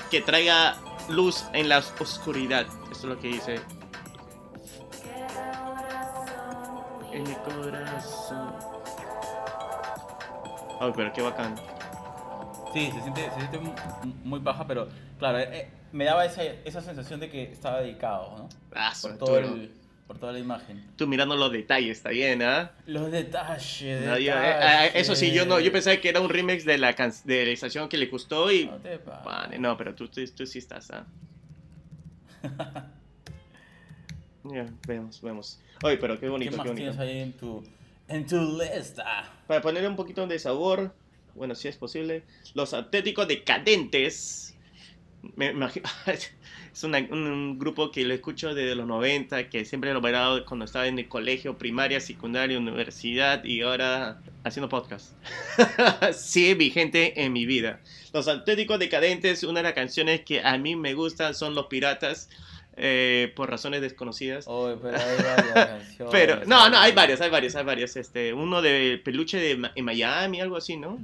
que 0.09 0.21
traiga 0.21 0.75
luz 1.07 1.45
en 1.53 1.69
la 1.69 1.79
oscuridad. 1.99 2.65
Eso 2.91 2.99
es 2.99 3.03
lo 3.05 3.19
que 3.19 3.27
dice. 3.29 3.61
En 7.11 7.23
mi 7.23 7.35
corazón. 7.35 8.53
Ay, 10.79 10.91
pero 10.95 11.13
qué 11.13 11.21
bacán. 11.21 11.55
Sí, 12.73 12.89
se 12.91 13.01
siente, 13.01 13.29
se 13.29 13.35
siente 13.35 13.57
mu- 13.59 13.73
muy 14.23 14.39
baja, 14.39 14.65
pero 14.65 14.87
claro, 15.19 15.39
eh, 15.39 15.49
eh, 15.51 15.69
me 15.91 16.05
daba 16.05 16.25
esa, 16.25 16.43
esa 16.43 16.81
sensación 16.81 17.19
de 17.19 17.29
que 17.29 17.43
estaba 17.43 17.81
dedicado, 17.81 18.37
¿no? 18.37 18.49
Ah, 18.73 18.93
Por 19.01 19.17
todo 19.17 19.37
el, 19.39 19.71
por 20.07 20.17
toda 20.17 20.31
la 20.31 20.39
imagen. 20.39 20.81
Tú 20.95 21.05
mirando 21.07 21.35
los 21.35 21.51
detalles, 21.51 21.97
está 21.97 22.09
bien, 22.11 22.41
¿ah? 22.41 22.71
Los 22.85 23.11
detalles, 23.11 24.05
No, 24.05 24.17
yo- 24.17 24.33
eh, 24.35 24.91
eso 24.95 25.15
sí, 25.15 25.31
yo 25.33 25.45
no, 25.45 25.59
yo 25.59 25.71
pensaba 25.71 25.97
que 25.97 26.09
era 26.09 26.21
un 26.21 26.29
remix 26.29 26.63
de 26.65 26.77
la, 26.77 26.93
can- 26.93 27.13
de 27.25 27.45
la 27.45 27.51
estación 27.51 27.89
que 27.89 27.97
le 27.97 28.05
gustó 28.07 28.51
y... 28.51 28.65
No 28.65 28.77
te 28.77 28.97
pases. 28.99 29.25
Vale, 29.25 29.59
no, 29.59 29.75
pero 29.77 29.93
tú, 29.93 30.07
tú, 30.07 30.21
tú 30.35 30.45
sí 30.45 30.59
estás, 30.59 30.91
¿ah? 30.91 31.05
Ya, 34.43 34.65
vemos, 34.87 35.21
vemos. 35.21 35.59
Oye, 35.83 35.97
pero 35.97 36.15
qué 36.15 36.21
¿Qué 36.21 36.29
bonito, 36.29 36.57
más 36.57 36.63
qué 36.63 36.69
bonito. 36.69 36.91
tienes 36.91 36.99
ahí 36.99 37.19
en 37.19 37.33
tu, 37.33 37.63
en 38.07 38.25
tu 38.25 38.57
lista? 38.59 39.31
Para 39.45 39.61
poner 39.61 39.87
un 39.87 39.95
poquito 39.95 40.25
de 40.25 40.39
sabor, 40.39 40.95
bueno, 41.41 41.55
si 41.55 41.67
es 41.67 41.75
posible, 41.75 42.21
los 42.53 42.71
auténticos 42.71 43.27
decadentes. 43.27 44.55
Me 45.35 45.47
imagino. 45.47 45.89
Es 46.71 46.83
una- 46.83 46.99
un, 46.99 47.57
grupo 47.57 47.89
que 47.91 48.05
lo 48.05 48.13
escucho 48.13 48.53
desde 48.53 48.75
los 48.75 48.85
90, 48.85 49.49
que 49.49 49.65
siempre 49.65 49.91
lo 49.91 49.99
he 49.99 50.01
bailado 50.01 50.45
cuando 50.45 50.65
estaba 50.65 50.85
en 50.85 50.99
el 50.99 51.09
colegio, 51.09 51.57
primaria, 51.57 51.99
secundaria, 51.99 52.59
universidad 52.59 53.43
y 53.43 53.61
ahora 53.61 54.21
haciendo 54.43 54.69
podcast. 54.69 55.13
Sigue 56.13 56.53
vigente 56.53 57.23
en 57.23 57.33
mi 57.33 57.47
vida. 57.47 57.81
Los 58.13 58.27
auténticos 58.27 58.77
decadentes, 58.77 59.43
una 59.43 59.59
de 59.59 59.63
las 59.63 59.73
canciones 59.73 60.21
que 60.21 60.41
a 60.41 60.57
mí 60.59 60.75
me 60.75 60.93
gustan 60.93 61.33
son 61.33 61.55
Los 61.55 61.65
Piratas, 61.65 62.29
eh, 62.77 63.33
por 63.35 63.49
razones 63.49 63.81
desconocidas. 63.81 64.45
Oye, 64.47 64.77
pero 64.81 64.97
hay 64.97 65.17
varias 65.21 65.53
canciones. 65.53 66.11
Pero, 66.11 66.45
no, 66.45 66.69
no, 66.69 66.77
hay 66.77 66.93
varias, 66.93 67.19
hay 67.19 67.29
varias, 67.29 67.55
hay 67.55 67.65
varias. 67.65 67.97
Este, 67.97 68.33
uno 68.33 68.61
de 68.61 68.99
peluche 69.03 69.37
de 69.37 69.71
en 69.75 69.85
Miami, 69.85 70.39
algo 70.39 70.55
así, 70.55 70.77
¿no? 70.77 70.97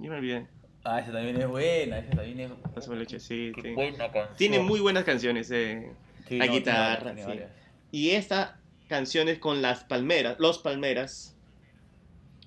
Yo 0.00 0.10
me 0.10 0.16
olvidé. 0.16 0.46
Ah, 0.84 0.98
esa 1.00 1.12
también 1.12 1.36
es 1.36 1.46
buena, 1.46 1.98
esa 1.98 2.10
también 2.16 2.40
es... 2.40 2.50
Ese 2.76 2.88
peluche, 2.88 3.20
sí, 3.20 3.52
Qué 3.54 3.62
sí. 3.62 3.72
buena 3.74 4.10
canción. 4.10 4.36
Tiene 4.36 4.58
muy 4.60 4.80
buenas 4.80 5.04
canciones. 5.04 5.50
eh. 5.50 5.92
Sí, 6.26 6.38
la 6.38 6.46
no, 6.46 6.52
tiene 6.52 6.58
guitarra, 6.58 6.88
varias, 6.88 7.02
tiene 7.14 7.20
sí. 7.22 7.28
varias. 7.28 7.50
Y 7.92 8.10
esta 8.10 8.56
canción 8.88 9.28
es 9.28 9.38
con 9.38 9.60
las 9.60 9.84
palmeras, 9.84 10.36
los 10.38 10.58
palmeras. 10.58 11.36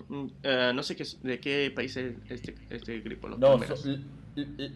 Mm, 0.08 0.26
eh, 0.42 0.72
no 0.74 0.82
sé 0.82 0.96
qué, 0.96 1.04
de 1.22 1.38
qué 1.40 1.72
país 1.74 1.96
es 1.96 2.16
este, 2.28 2.54
este 2.70 3.00
grupo, 3.00 3.28
los 3.28 3.38
No, 3.38 3.50
palmeras. 3.52 3.80
so- 3.80 3.98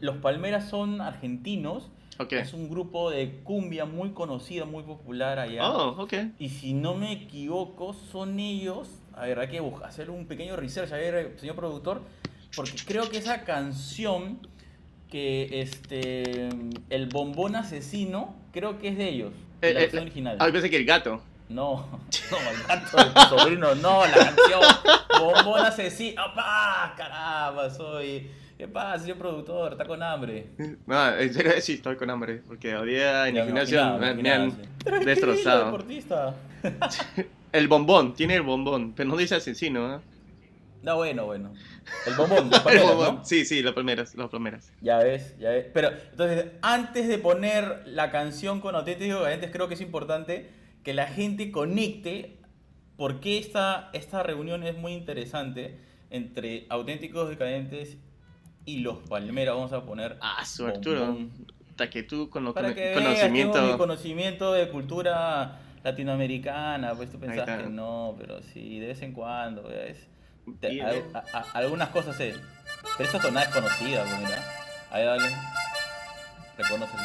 los 0.00 0.16
Palmeras 0.18 0.68
son 0.68 1.00
argentinos. 1.00 1.90
ok. 2.20 2.34
Es 2.34 2.52
un 2.54 2.70
grupo 2.70 3.10
de 3.10 3.40
cumbia 3.42 3.86
muy 3.86 4.10
conocido, 4.10 4.66
muy 4.66 4.84
popular 4.84 5.40
allá. 5.40 5.68
Oh, 5.68 6.00
ok. 6.02 6.12
Y 6.38 6.50
si 6.50 6.74
no 6.74 6.94
me 6.94 7.10
equivoco, 7.10 7.92
son 7.92 8.38
ellos. 8.38 8.88
A 9.14 9.26
ver, 9.26 9.40
hay 9.40 9.48
que 9.48 9.58
bus- 9.58 9.82
hacer 9.82 10.10
un 10.10 10.26
pequeño 10.26 10.54
research, 10.54 10.92
a 10.92 10.96
ver, 10.96 11.34
señor 11.40 11.56
productor. 11.56 12.02
Porque 12.58 12.72
creo 12.86 13.08
que 13.08 13.18
esa 13.18 13.44
canción 13.44 14.38
que 15.10 15.60
este 15.60 16.48
el 16.90 17.06
bombón 17.06 17.56
asesino 17.56 18.34
creo 18.52 18.78
que 18.78 18.88
es 18.88 18.98
de 18.98 19.08
ellos 19.08 19.32
Eh, 19.62 19.72
la 19.72 19.80
eh, 19.80 19.82
versión 19.84 20.02
original 20.02 20.36
Ah, 20.40 20.48
pensé 20.52 20.68
que 20.68 20.76
el 20.76 20.84
gato. 20.84 21.22
no 21.48 21.86
no 22.30 22.38
el 22.50 22.62
gato 22.68 22.96
de 22.98 23.04
tu 23.14 23.20
sobrino 23.38 23.74
no 23.76 24.06
la 24.06 24.12
canción 24.12 24.60
bombón 25.18 25.60
asesino 25.64 26.20
¡Apá! 26.22 26.92
caramba 26.96 27.70
soy 27.70 28.28
qué 28.58 28.68
pasa 28.68 28.98
señor 29.02 29.16
productor 29.18 29.72
está 29.72 29.86
con 29.86 30.02
hambre 30.02 30.48
No, 30.86 31.14
en 31.16 31.32
serio, 31.32 31.52
sí, 31.60 31.74
estoy 31.74 31.96
con 31.96 32.10
hambre. 32.10 32.42
Porque 32.46 32.76
hoy 32.76 32.90
día 32.90 33.28
en 33.28 33.36
Ya 33.36 33.42
el 33.42 33.46
me 33.46 33.64
gimnasio 33.66 33.98
me, 33.98 34.14
me 34.14 34.22
me 34.22 34.30
han 34.30 34.50
sí. 34.50 35.04
Destrozado. 35.06 35.64
deportista 35.66 36.34
El 37.52 37.66
bombón, 37.68 38.12
tiene 38.14 38.34
el 38.34 38.42
bombón, 38.42 38.92
pero 38.94 39.08
no 39.08 39.16
dice 39.16 39.36
asesino, 39.36 39.94
¿eh? 39.94 40.00
No 40.82 40.96
bueno 40.96 41.26
bueno 41.26 41.52
el 42.06 42.14
bombón, 42.14 42.50
las 42.50 42.60
palmeras. 42.64 42.96
¿no? 42.96 43.24
Sí, 43.24 43.44
sí, 43.44 43.62
las 43.62 43.72
palmeras, 43.74 44.14
las 44.14 44.28
palmeras. 44.28 44.72
Ya 44.80 44.98
ves, 44.98 45.36
ya 45.38 45.50
ves. 45.50 45.66
Pero 45.72 45.90
entonces, 46.10 46.46
antes 46.62 47.08
de 47.08 47.18
poner 47.18 47.82
la 47.86 48.10
canción 48.10 48.60
con 48.60 48.74
auténticos 48.74 49.18
decadentes, 49.18 49.50
creo 49.50 49.68
que 49.68 49.74
es 49.74 49.80
importante 49.80 50.50
que 50.84 50.94
la 50.94 51.06
gente 51.06 51.50
conecte 51.50 52.36
porque 52.96 53.38
esta, 53.38 53.90
esta 53.92 54.22
reunión 54.22 54.62
es 54.64 54.76
muy 54.76 54.92
interesante 54.92 55.78
entre 56.10 56.66
auténticos 56.68 57.28
decadentes 57.28 57.96
y 58.64 58.78
los 58.80 58.98
palmeras. 59.08 59.54
Vamos 59.54 59.72
a 59.72 59.84
poner 59.84 60.16
Ah, 60.20 60.44
su 60.44 60.66
Arturo. 60.66 61.16
Hasta 61.70 61.90
que 61.90 62.02
tú 62.02 62.28
con 62.28 62.44
lo 62.44 62.54
para 62.54 62.74
que 62.74 62.80
veas, 62.80 63.00
conocimiento. 63.02 63.62
mi 63.62 63.76
conocimiento 63.78 64.52
de 64.52 64.68
cultura 64.68 65.60
latinoamericana. 65.84 66.94
Pues 66.94 67.10
tú 67.10 67.18
pensás 67.18 67.62
que 67.62 67.68
no, 67.68 68.16
pero 68.18 68.42
sí, 68.42 68.78
de 68.80 68.88
vez 68.88 69.02
en 69.02 69.12
cuando. 69.12 69.62
¿ves? 69.64 70.06
Te- 70.60 70.82
al- 70.82 71.04
a- 71.14 71.38
a- 71.38 71.46
algunas 71.58 71.88
cosas 71.90 72.16
sé. 72.16 72.34
Pero 72.96 73.10
esta 73.10 73.20
tonada 73.20 73.46
es 73.46 73.52
conocida, 73.54 74.04
mira. 74.18 74.42
Ahí 74.90 75.04
dale. 75.04 75.30
Reconócelo. 76.56 77.02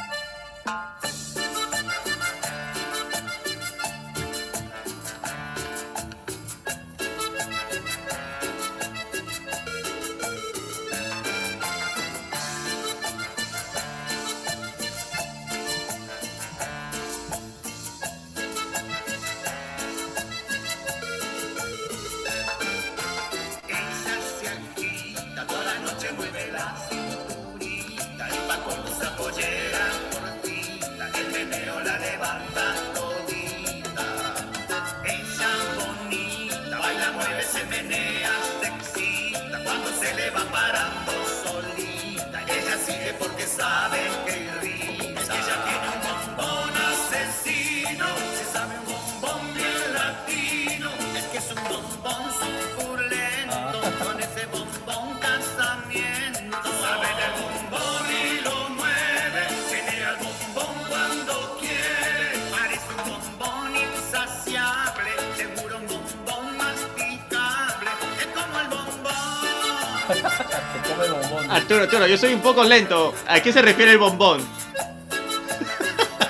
Arturo, 71.56 71.84
Arturo, 71.84 72.08
yo 72.08 72.18
soy 72.18 72.34
un 72.34 72.42
poco 72.42 72.64
lento. 72.64 73.14
¿A 73.28 73.40
qué 73.40 73.52
se 73.54 73.62
refiere 73.62 73.92
el 73.92 73.98
bombón? 73.98 74.42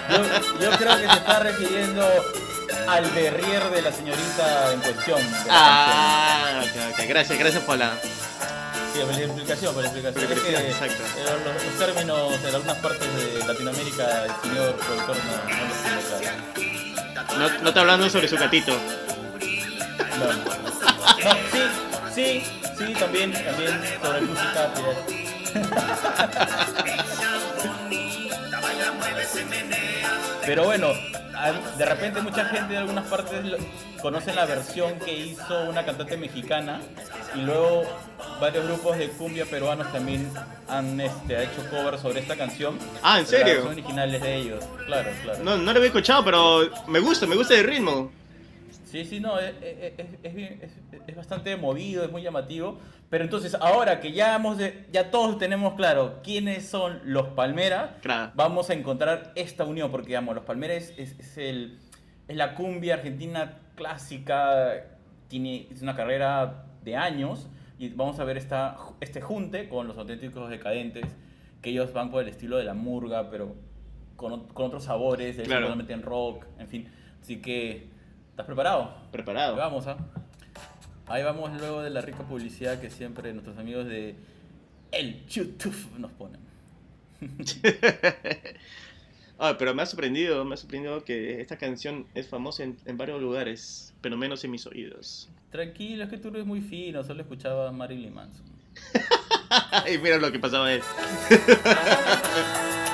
Yo, 0.10 0.62
yo 0.62 0.78
creo 0.78 0.98
que 0.98 1.08
se 1.08 1.14
está 1.14 1.40
refiriendo 1.40 2.06
al 2.88 3.06
berrier 3.12 3.64
de 3.70 3.82
la 3.82 3.92
señorita 3.92 4.74
en 4.74 4.80
cuestión. 4.82 5.20
Ah, 5.50 6.62
ok, 6.62 6.94
ok. 6.94 7.00
Gracias, 7.08 7.40
gracias 7.40 7.64
por 7.64 7.78
la. 7.78 7.94
Sí, 8.94 9.00
por 9.00 9.14
la 9.14 9.22
explicación, 9.22 9.74
por 9.74 9.84
la 9.84 9.90
explicación. 9.90 10.28
Por 10.28 10.38
la 10.38 10.42
Es 10.42 10.42
que, 10.42 10.70
exacto. 10.72 11.04
los, 11.46 11.64
los 11.64 11.80
términos 11.80 12.40
en 12.48 12.56
algunas 12.56 12.78
partes 12.78 13.08
de 13.16 13.48
Latinoamérica, 13.48 14.26
el 14.26 14.32
señor 14.50 14.76
productor 14.76 15.16
no, 15.18 15.32
no 15.32 15.66
los 15.66 15.82
tiene 15.82 16.22
claro. 16.22 17.40
No, 17.40 17.62
no 17.62 17.70
está 17.70 17.80
hablando 17.80 18.10
sobre 18.10 18.28
su 18.28 18.38
gatito. 18.38 18.74
No. 20.20 20.54
No, 21.24 21.32
sí, 21.52 21.62
sí, 22.14 22.62
sí, 22.78 22.94
también, 22.94 23.32
también 23.34 23.82
sobre 24.02 24.22
música. 24.22 24.74
Pero 30.46 30.66
bueno, 30.66 30.94
de 31.78 31.86
repente 31.86 32.22
mucha 32.22 32.46
gente 32.46 32.74
de 32.74 32.80
algunas 32.80 33.06
partes 33.06 33.40
conocen 34.02 34.36
la 34.36 34.46
versión 34.46 35.00
que 35.00 35.18
hizo 35.18 35.64
una 35.70 35.86
cantante 35.86 36.18
mexicana 36.18 36.82
y 37.36 37.40
luego 37.40 37.84
varios 38.42 38.66
grupos 38.66 38.98
de 38.98 39.10
cumbia 39.10 39.46
peruanos 39.46 39.92
también 39.92 40.30
han 40.68 41.00
este, 41.00 41.44
hecho 41.44 41.70
cover 41.70 41.98
sobre 41.98 42.20
esta 42.20 42.36
canción. 42.36 42.78
Ah, 43.02 43.20
¿en 43.20 43.26
serio? 43.26 43.46
versión 43.46 43.74
original 43.74 44.16
es 44.16 44.22
de 44.22 44.36
ellos, 44.36 44.66
claro, 44.86 45.10
claro. 45.24 45.44
No, 45.44 45.58
no 45.58 45.72
lo 45.72 45.78
había 45.78 45.88
escuchado, 45.88 46.26
pero 46.26 46.70
me 46.88 47.00
gusta, 47.00 47.26
me 47.26 47.36
gusta 47.36 47.56
el 47.56 47.66
ritmo. 47.66 48.12
Sí, 48.94 49.06
sí, 49.06 49.20
no, 49.20 49.40
es, 49.40 49.56
es- 49.60 49.94
es- 50.22 50.72
es 51.08 51.16
bastante 51.16 51.56
movido, 51.58 52.04
es 52.06 52.12
muy 52.12 52.22
llamativo. 52.22 52.78
Pero 53.10 53.24
entonces, 53.24 53.56
ahora 53.56 54.00
que 54.00 54.12
ya, 54.12 54.36
hemos 54.36 54.60
de- 54.60 54.86
ya 54.92 55.10
todos 55.10 55.40
tenemos 55.40 55.74
claro 55.74 56.20
quiénes 56.24 56.68
son 56.70 57.00
los 57.04 57.30
Palmeras, 57.30 57.90
Claro. 58.04 58.32
vamos 58.36 58.70
a 58.70 58.76
encontrar 58.76 59.32
esta 59.34 59.64
unión, 59.64 59.90
porque 59.90 60.10
digamos, 60.10 60.36
los 60.36 60.44
Palmeras 60.46 60.94
es, 60.98 61.38
el, 61.40 61.80
es 62.28 62.38
la 62.38 62.54
cumbia 62.54 62.94
argentina 62.94 63.58
clásica, 63.74 64.86
tiene, 65.28 65.68
es 65.72 65.82
una 65.82 65.96
carrera 65.96 66.66
de 66.84 66.96
años, 66.96 67.50
y 67.80 67.90
vamos 67.90 68.20
a 68.20 68.24
ver 68.26 68.38
esta, 68.38 68.78
este 69.02 69.22
junte 69.22 69.70
con 69.70 69.88
los 69.88 69.98
auténticos 69.98 70.52
decadentes, 70.52 71.06
que 71.64 71.72
ellos 71.72 71.92
van 71.94 72.12
por 72.12 72.22
el 72.22 72.30
estilo 72.30 72.58
de 72.58 72.64
la 72.64 72.76
murga, 72.76 73.32
pero 73.32 73.56
con, 74.18 74.46
con 74.50 74.68
otros 74.68 74.84
sabores, 74.84 75.40
en 75.40 75.46
Claro. 75.46 75.76
meten 75.76 76.04
rock, 76.04 76.46
en 76.60 76.68
fin. 76.68 76.90
Así 77.20 77.42
que 77.42 77.92
¿Estás 78.34 78.48
preparado? 78.48 78.86
Ahí 78.86 79.10
Preparado. 79.12 79.56
vamos, 79.56 79.86
¿ah? 79.86 79.96
Ahí 81.06 81.22
vamos 81.22 81.52
luego 81.60 81.84
de 81.84 81.92
la 81.92 82.02
rica 82.02 82.24
publicidad 82.24 82.82
que 82.82 82.90
siempre 82.90 83.32
nuestros 83.32 83.60
amigos 83.60 83.86
de 83.86 84.16
el 84.92 85.24
YouTube 85.28 85.76
nos 86.00 86.12
ponen. 86.14 86.42
Ah, 89.40 89.56
pero 89.58 89.74
me 89.74 89.82
ha 89.82 89.86
sorprendido, 89.86 90.46
me 90.46 90.54
ha 90.54 90.58
sorprendido 90.58 91.04
que 91.04 91.42
esta 91.42 91.58
canción 91.58 92.06
es 92.14 92.28
famosa 92.30 92.64
en, 92.64 92.78
en 92.86 92.98
varios 92.98 93.20
lugares, 93.20 93.94
pero 94.00 94.16
menos 94.16 94.44
en 94.44 94.52
mis 94.52 94.66
oídos. 94.68 95.28
Tranquilo, 95.52 96.04
es 96.04 96.10
que 96.10 96.18
tú 96.18 96.30
eres 96.30 96.46
muy 96.46 96.62
fino, 96.62 97.04
solo 97.04 97.24
escuchaba 97.24 97.68
a 97.68 97.72
Marilyn 97.72 98.14
Manson. 98.14 98.46
y 99.94 99.98
mira 99.98 100.18
lo 100.18 100.32
que 100.32 100.40
pasaba 100.40 100.72
él. 100.72 100.82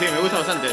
Sí, 0.00 0.06
me 0.10 0.18
gusta 0.18 0.38
bastante. 0.38 0.69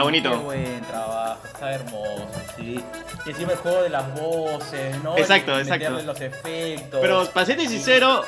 Está 0.00 0.04
bonito. 0.04 0.30
Qué 0.30 0.36
buen 0.36 0.80
trabajo, 0.82 1.38
está 1.46 1.72
hermoso, 1.74 2.28
sí. 2.56 2.80
Y 3.26 3.30
encima 3.30 3.52
el 3.52 3.58
juego 3.58 3.82
de 3.82 3.90
las 3.90 4.14
voces, 4.14 5.02
¿no? 5.02 5.16
Exacto, 5.18 5.54
El 5.58 5.60
exacto. 5.68 5.90
los 6.02 6.20
efectos. 6.20 7.00
Pero 7.02 7.26
para 7.30 7.44
serte 7.46 7.68
sincero, 7.68 8.24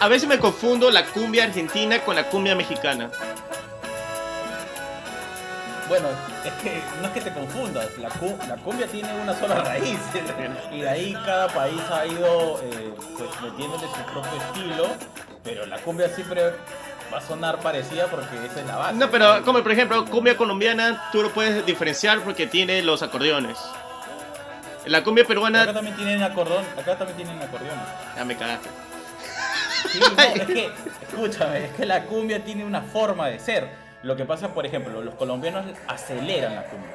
a 0.00 0.08
veces 0.08 0.26
me 0.26 0.38
confundo 0.38 0.90
la 0.90 1.04
cumbia 1.04 1.44
argentina 1.44 1.98
con 2.00 2.16
la 2.16 2.24
cumbia 2.30 2.54
mexicana. 2.54 3.10
Bueno, 5.86 6.08
es 6.46 6.52
que 6.62 6.80
no 7.02 7.08
es 7.08 7.12
que 7.12 7.20
te 7.20 7.30
confundas, 7.34 7.86
la, 7.98 8.08
cu- 8.08 8.38
la 8.48 8.56
cumbia 8.56 8.86
tiene 8.86 9.12
una 9.20 9.38
sola 9.38 9.56
raíz 9.56 9.98
y 10.72 10.80
de 10.80 10.88
ahí 10.88 11.12
cada 11.26 11.46
país 11.48 11.78
ha 11.92 12.06
ido 12.06 12.58
eh, 12.62 12.94
pues, 13.18 13.28
metiéndole 13.42 13.82
su 13.82 14.12
propio 14.12 14.40
estilo, 14.46 14.86
pero 15.44 15.66
la 15.66 15.76
cumbia 15.80 16.08
siempre 16.08 16.52
va 17.14 17.18
a 17.18 17.26
sonar 17.26 17.58
parecida 17.60 18.06
porque 18.08 18.34
esa 18.44 18.60
es 18.60 18.66
la 18.66 18.76
base. 18.76 18.96
No, 18.96 19.10
pero 19.10 19.42
como 19.44 19.62
por 19.62 19.72
ejemplo, 19.72 20.04
cumbia 20.06 20.36
colombiana, 20.36 21.08
tú 21.12 21.22
lo 21.22 21.32
puedes 21.32 21.64
diferenciar 21.64 22.20
porque 22.20 22.46
tiene 22.46 22.82
los 22.82 23.02
acordeones. 23.02 23.56
La 24.86 25.02
cumbia 25.02 25.22
Acá 25.24 25.28
peruana, 25.28 25.72
también 25.72 25.96
tienen 25.96 26.22
acordeón, 26.22 26.64
acá 26.78 26.98
también 26.98 27.16
tienen 27.16 27.40
acordeones. 27.42 27.84
ya 28.16 28.24
me 28.24 28.36
cagaste. 28.36 28.68
Sí, 29.90 29.98
no, 30.00 30.22
es 30.22 30.42
que, 30.46 30.70
escúchame, 31.08 31.66
es 31.66 31.72
que 31.72 31.86
la 31.86 32.04
cumbia 32.04 32.44
tiene 32.44 32.64
una 32.64 32.82
forma 32.82 33.28
de 33.28 33.38
ser. 33.38 33.68
Lo 34.02 34.16
que 34.16 34.24
pasa, 34.26 34.52
por 34.52 34.66
ejemplo, 34.66 35.00
los 35.02 35.14
colombianos 35.14 35.64
aceleran 35.88 36.54
la 36.54 36.64
cumbia, 36.64 36.90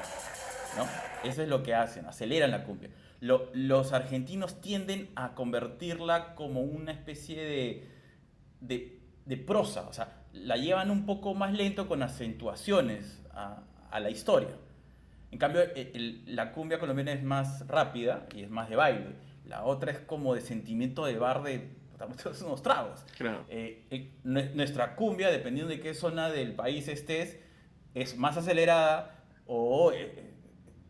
¿no? 0.77 0.85
Eso 1.27 1.41
es 1.41 1.47
lo 1.47 1.63
que 1.63 1.73
hacen, 1.73 2.05
aceleran 2.05 2.51
la 2.51 2.63
cumbia. 2.63 2.89
Lo- 3.21 3.49
los 3.53 3.91
argentinos 3.93 4.61
tienden 4.61 5.09
a 5.15 5.29
convertirla 5.33 6.35
como 6.35 6.61
una 6.61 6.91
especie 6.91 7.43
de, 7.43 7.87
de, 8.61 8.98
de 9.29 9.37
prosa, 9.37 9.87
o 9.87 9.93
sea, 9.93 10.23
la 10.33 10.57
llevan 10.57 10.89
un 10.89 11.05
poco 11.05 11.35
más 11.35 11.53
lento 11.53 11.87
con 11.87 12.01
acentuaciones 12.01 13.21
a, 13.31 13.61
a 13.91 13.99
la 13.99 14.09
historia. 14.09 14.49
En 15.31 15.37
cambio, 15.37 15.61
el- 15.61 15.91
el- 15.93 16.35
la 16.35 16.51
cumbia 16.51 16.79
colombiana 16.79 17.11
es 17.13 17.23
más 17.23 17.67
rápida 17.67 18.25
y 18.35 18.41
es 18.41 18.49
más 18.49 18.69
de 18.69 18.75
baile. 18.75 19.15
La 19.45 19.63
otra 19.63 19.91
es 19.91 19.99
como 19.99 20.33
de 20.33 20.41
sentimiento 20.41 21.05
de 21.05 21.17
bar 21.19 21.43
de 21.43 21.69
estamos 21.91 22.17
unos 22.43 22.63
tragos. 22.63 23.05
Claro. 23.17 23.45
Eh, 23.49 23.85
eh, 23.91 24.11
nue- 24.23 24.51
nuestra 24.55 24.95
cumbia, 24.95 25.29
dependiendo 25.29 25.69
de 25.69 25.79
qué 25.79 25.93
zona 25.93 26.29
del 26.31 26.53
país 26.55 26.87
estés, 26.87 27.37
es 27.93 28.17
más 28.17 28.35
acelerada 28.37 29.23
o 29.45 29.91
eh, 29.93 30.33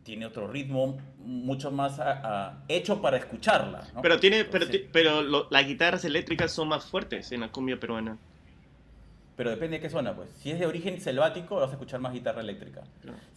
tiene 0.03 0.25
otro 0.25 0.47
ritmo 0.47 0.97
mucho 1.17 1.71
más 1.71 1.99
a- 1.99 2.21
a- 2.23 2.63
hecho 2.69 3.01
para 3.01 3.17
escucharla. 3.17 3.85
¿no? 3.93 4.01
Pero 4.01 4.17
tiene, 4.19 4.45
pero, 4.45 4.63
Entonces, 4.63 4.81
ti- 4.83 4.89
pero 4.93 5.21
lo- 5.23 5.47
las 5.49 5.67
guitarras 5.67 6.05
eléctricas 6.05 6.51
son 6.53 6.69
más 6.69 6.85
fuertes 6.85 7.31
en 7.33 7.41
la 7.41 7.51
cumbia 7.51 7.77
peruana. 7.79 8.17
Pero 9.39 9.51
depende 9.51 9.77
de 9.77 9.81
qué 9.81 9.89
zona, 9.89 10.13
pues. 10.17 10.27
Si 10.43 10.51
es 10.51 10.59
de 10.59 10.65
origen 10.65 10.99
selvático, 10.99 11.55
vas 11.55 11.69
a 11.69 11.71
escuchar 11.71 12.01
más 12.01 12.11
guitarra 12.11 12.41
eléctrica. 12.41 12.81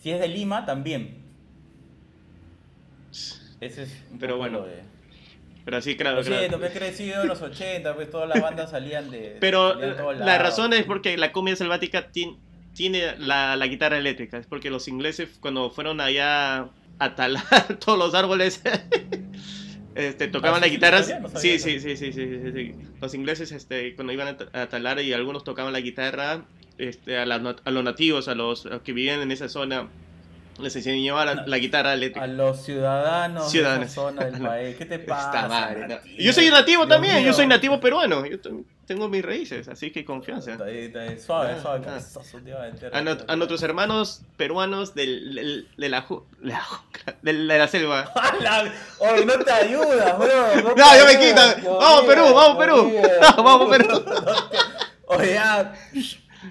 Si 0.01 0.11
es 0.11 0.19
de 0.19 0.27
Lima, 0.27 0.67
también. 0.67 1.23
Ese 3.61 3.85
es 3.85 4.03
un 4.11 4.19
Pero 4.19 4.33
poco 4.35 4.38
bueno, 4.41 4.62
de... 4.62 4.83
Pero 5.65 5.81
sí, 5.81 5.97
claro. 5.97 6.17
Lo 6.17 6.25
claro. 6.25 6.59
me 6.59 6.67
he 6.67 6.73
crecido 6.73 7.23
en 7.23 7.29
los 7.29 7.41
80, 7.41 7.95
pues 7.95 8.11
todas 8.11 8.29
las 8.29 8.43
bandas 8.43 8.73
salían 8.73 9.12
de... 9.12 9.37
Pero 9.38 9.75
salían 9.75 10.27
la 10.27 10.38
razón 10.38 10.73
es 10.73 10.83
porque 10.87 11.17
la 11.17 11.31
cumbia 11.31 11.55
selvática 11.55 12.11
ti- 12.11 12.37
tiene 12.75 13.17
la, 13.19 13.55
la 13.55 13.69
guitarra 13.69 13.97
eléctrica. 13.97 14.38
Es 14.38 14.49
porque 14.49 14.71
los 14.71 14.88
ingleses 14.88 15.38
cuando 15.38 15.71
fueron 15.71 16.01
allá 16.01 16.69
a 16.99 17.15
talar 17.15 17.45
todos 17.79 17.97
los 17.97 18.12
árboles, 18.17 18.61
este, 19.94 20.28
tocaban 20.28 20.59
¿Ah, 20.59 20.61
la 20.61 20.66
sí? 20.66 20.72
guitarra. 20.72 21.02
Sí, 21.02 21.59
sí, 21.59 21.81
sí, 21.81 21.96
sí, 21.96 22.12
sí. 22.12 22.74
Los 23.00 23.14
ingleses 23.14 23.52
este, 23.52 23.94
cuando 23.94 24.12
iban 24.12 24.28
a, 24.28 24.37
ta- 24.37 24.62
a 24.62 24.68
talar 24.68 25.00
y 25.00 25.12
algunos 25.12 25.44
tocaban 25.44 25.72
la 25.72 25.81
guitarra 25.81 26.44
este, 26.78 27.18
a, 27.18 27.26
la 27.26 27.57
a 27.64 27.70
los 27.70 27.85
nativos, 27.85 28.28
a 28.28 28.35
los, 28.35 28.66
a 28.66 28.70
los 28.70 28.83
que 28.83 28.92
vivían 28.92 29.20
en 29.20 29.31
esa 29.33 29.48
zona, 29.48 29.88
Les 30.59 30.77
enseñó 30.77 31.19
a 31.19 31.25
la, 31.25 31.35
la 31.47 31.59
guitarra 31.59 31.93
A 32.21 32.27
los 32.27 32.62
ciudadanos, 32.62 33.51
Ciudadanos. 33.51 33.88
de 33.88 33.95
zona 33.95 34.25
del 34.27 34.43
país. 34.47 34.77
¿Qué 34.77 34.85
te 34.87 34.99
pasa? 34.99 35.75
Yo 36.19 36.33
soy 36.33 36.51
nativo 36.51 36.85
Dios 36.85 36.88
también, 36.88 37.25
yo 37.25 37.33
soy 37.33 37.47
nativo 37.47 37.81
peruano. 37.81 38.25
Yo 38.27 38.38
tengo 38.87 39.09
mis 39.09 39.25
raíces, 39.25 39.67
así 39.69 39.91
que 39.91 40.05
confianza. 40.05 40.53
Está 40.53 40.65
ahí, 40.65 40.79
está 40.79 41.01
ahí. 41.01 41.19
Suave, 41.19 41.55
Ah, 41.57 41.62
suave. 41.62 41.87
ah. 41.88 41.99
a 42.93 43.01
no- 43.03 43.17
a 43.27 43.37
nuestros 43.37 43.62
hermanos 43.62 44.21
peruanos 44.37 44.95
del, 44.95 45.35
del- 45.35 45.69
de, 45.77 45.88
la, 45.88 46.07
ju- 46.07 46.25
de, 46.43 46.53
la, 46.53 46.62
de 47.23 47.59
selva. 47.69 48.12
Oye, 48.99 49.25
no 49.25 49.33
te 49.38 49.51
ayudas, 49.51 50.19
bro. 50.19 50.62
No, 50.62 50.75
No, 50.75 50.97
ya 50.97 51.05
me. 51.07 51.17
Dios 51.17 51.79
Vamos, 51.81 52.05
Perú, 52.05 52.35
vamos, 52.35 52.59
Perú. 52.59 52.93
Vamos, 53.38 53.71
Perú. 53.71 54.05
Oye, 55.07 55.35
ya. 55.35 55.73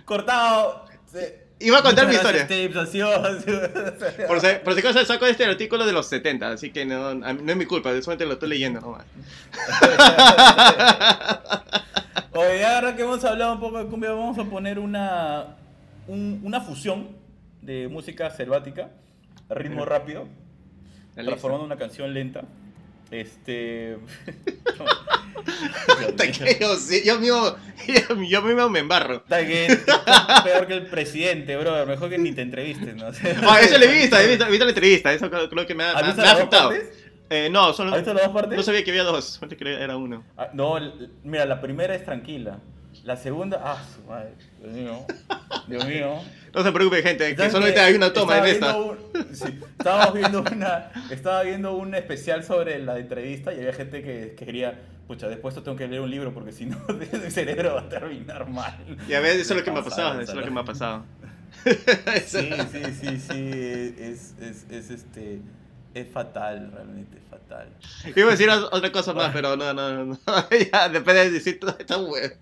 Cortado. 0.06 0.86
Se- 1.06 1.41
Iba 1.62 1.80
a 1.80 1.84
contar 1.84 2.08
mi 2.08 2.16
historia. 2.16 2.48
Tips, 2.48 2.76
Por 4.28 4.40
si, 4.42 4.48
por 4.64 4.74
si 4.74 4.80
acaso 4.80 5.06
saco 5.06 5.26
este 5.26 5.46
artículo 5.46 5.86
de 5.86 5.94
los 5.94 6.08
70, 6.08 6.52
así 6.52 6.72
que 6.72 6.86
no, 6.86 7.12
es 7.12 7.56
mi 7.56 7.66
culpa, 7.66 7.90
solamente 8.02 8.26
lo 8.26 8.34
estoy 8.34 8.50
leyendo 8.50 8.82
nomás. 8.82 9.06
Oye, 12.34 12.66
ahora 12.66 12.96
que 12.96 13.02
hemos 13.04 13.24
hablado 13.26 13.54
un 13.54 13.60
poco 13.60 13.78
de 13.84 13.90
cumbia, 13.90 14.12
vamos 14.12 14.38
a 14.38 14.44
poner 14.46 14.80
una, 14.80 15.58
un- 16.08 16.40
una 16.44 16.62
fusión 16.62 17.10
de 17.62 17.88
música 17.90 18.30
selvática, 18.32 18.90
ritmo 19.50 19.86
rápido, 19.86 20.28
¿Está 21.10 21.24
transformando 21.24 21.66
una 21.66 21.76
canción 21.78 22.14
lenta. 22.14 22.42
Este. 23.12 23.98
Yo, 26.60 26.76
sí, 26.76 27.02
yo 27.06 27.20
mismo, 27.20 27.56
yo, 27.88 28.22
yo 28.28 28.42
mismo 28.42 28.70
me 28.70 28.80
embarro. 28.80 29.16
Está 29.16 29.46
que 29.46 29.66
está 29.72 30.44
peor 30.44 30.68
que 30.68 30.74
el 30.74 30.86
presidente, 30.88 31.58
bro. 31.58 31.86
Mejor 31.86 32.10
que 32.10 32.18
ni 32.18 32.32
te 32.32 32.42
entrevistes, 32.42 32.96
¿no? 32.96 33.08
Ah, 33.48 33.60
eso 33.62 33.78
le 33.78 33.86
he 33.86 34.02
visto, 34.02 34.18
he 34.18 34.28
visto, 34.28 34.46
he 34.46 34.50
visto 34.50 34.66
la 34.66 34.72
entrevista, 34.72 35.14
eso 35.14 35.30
creo, 35.30 35.66
que 35.66 35.76
me 35.76 35.84
ha, 35.84 35.92
¿Has 35.92 36.06
visto 36.06 36.22
me 36.22 36.28
ha 36.28 36.32
afectado. 36.32 36.72
Eh, 37.30 37.50
no, 37.50 37.72
solo, 37.74 37.92
¿Has 37.92 37.98
visto 37.98 38.14
las 38.14 38.24
dos 38.26 38.34
partes? 38.34 38.58
no 38.58 38.64
sabía 38.64 38.84
que 38.84 38.92
había 38.92 39.04
dos, 39.04 39.40
que 39.58 39.74
era 39.74 39.96
uno. 39.96 40.24
Ah, 40.38 40.50
no, 40.54 40.78
mira, 41.24 41.46
la 41.46 41.62
primera 41.62 41.96
es 41.96 42.04
tranquila. 42.04 42.60
La 43.04 43.18
segunda, 43.18 43.60
ah, 43.64 43.84
su 43.96 44.02
madre. 44.10 44.34
Dios 44.62 44.74
mío. 44.74 45.06
Dios 45.68 45.86
mío. 45.88 46.20
No 46.54 46.64
se 46.64 46.72
preocupe, 46.74 47.02
gente, 47.02 47.30
que 47.30 47.38
¿Sabes 47.38 47.54
solamente 47.54 47.80
hay 47.80 47.94
una 47.96 48.12
toma 48.12 48.40
en 48.40 48.46
esta. 48.48 48.74
viendo 48.74 48.92
un- 48.92 49.36
sí, 49.36 49.58
estábamos 49.80 50.14
viendo 50.16 50.42
una, 50.42 50.92
estaba 51.10 51.44
viendo 51.44 51.74
un 51.78 51.96
especial 51.96 52.44
sobre 52.44 52.78
la 52.80 53.00
entrevista 53.00 53.54
y 53.54 53.60
había 53.60 53.72
gente 53.72 54.04
que, 54.04 54.36
que 54.38 54.46
quería, 54.46 54.78
pucha, 55.08 55.30
después 55.30 55.56
tengo 55.56 55.78
que 55.78 55.88
leer 55.88 56.02
un 56.02 56.12
libro 56.12 56.34
porque 56.34 56.52
si 56.52 56.66
no 56.66 56.78
mi 56.90 57.32
cerebro 57.32 57.76
va 57.76 57.82
a 57.84 57.88
terminar 57.90 58.50
mal. 58.50 58.76
Y 59.08 59.14
a 59.14 59.22
ver, 59.22 59.40
eso 59.40 59.54
es 59.54 59.60
lo 59.62 59.64
que 59.64 59.72
me 59.72 59.80
ha 59.80 59.84
pasado, 59.84 60.20
eso 60.20 60.32
es 60.34 60.38
lo 60.38 60.44
que 60.44 60.52
me 60.52 60.60
ha 60.60 60.66
pasado. 60.66 61.06
Sí, 62.26 62.50
sí, 62.72 62.84
sí, 63.00 63.20
sí, 63.20 63.50
es, 64.00 64.34
es, 64.42 64.66
es 64.70 64.90
este, 64.90 65.40
es 65.94 66.08
fatal, 66.12 66.70
realmente 66.74 67.18
es 67.18 67.24
fatal. 67.30 67.70
Iba 68.16 68.28
a 68.28 68.32
decir 68.32 68.50
otra 68.50 68.92
cosa 68.92 69.14
más, 69.14 69.32
pero 69.34 69.56
no, 69.56 69.74
no, 69.74 70.06
no. 70.06 70.20
ya, 70.72 70.90
después 70.90 71.16
de 71.16 71.32
decir 71.32 71.60
toda 71.62 71.78
esta 71.80 71.98
web. 71.98 72.36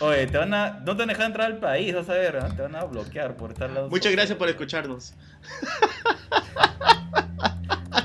Oye, 0.00 0.26
te 0.26 0.38
van 0.38 0.54
a, 0.54 0.80
no 0.80 0.96
te 0.96 1.02
van 1.02 1.10
a 1.10 1.12
dejar 1.12 1.26
entrar 1.26 1.46
al 1.46 1.58
país, 1.58 1.94
vas 1.94 2.08
a 2.08 2.14
ver, 2.14 2.36
¿ah? 2.38 2.48
te 2.54 2.62
van 2.62 2.74
a 2.74 2.84
bloquear 2.84 3.36
por 3.36 3.52
estar 3.52 3.70
lado. 3.70 3.90
Muchas 3.90 4.12
gracias 4.12 4.38
por 4.38 4.48
escucharnos. 4.48 5.14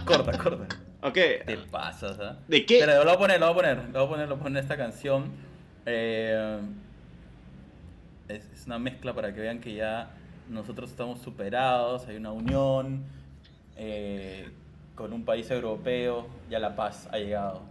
Corta, 0.06 0.38
corta. 0.38 0.68
Ok, 1.02 1.14
Te 1.14 1.58
pasas, 1.72 2.20
¿ah? 2.20 2.38
¿de 2.48 2.66
qué? 2.66 2.78
Pero 2.80 3.04
lo 3.04 3.06
voy 3.06 3.14
a 3.14 3.18
poner, 3.18 3.40
lo 3.40 3.48
voy 3.48 3.54
a 3.54 3.56
poner, 3.56 3.78
lo 3.78 4.00
voy 4.00 4.06
a 4.06 4.10
poner, 4.10 4.28
lo 4.28 4.36
voy 4.36 4.42
a 4.42 4.44
poner 4.44 4.64
esta 4.64 4.78
canción. 4.78 5.32
Eh, 5.86 6.60
es, 8.28 8.46
es 8.52 8.66
una 8.66 8.80
mezcla 8.80 9.14
para 9.14 9.34
que 9.34 9.42
vean 9.42 9.60
que 9.60 9.74
ya 9.74 10.10
nosotros 10.50 10.90
estamos 10.90 11.22
superados, 11.22 12.08
hay 12.08 12.18
una 12.18 12.32
unión 12.32 13.04
eh, 13.78 14.50
con 14.96 15.14
un 15.14 15.26
país 15.26 15.50
europeo, 15.52 16.28
ya 16.50 16.60
la 16.60 16.76
paz 16.76 17.08
ha 17.12 17.18
llegado. 17.18 17.62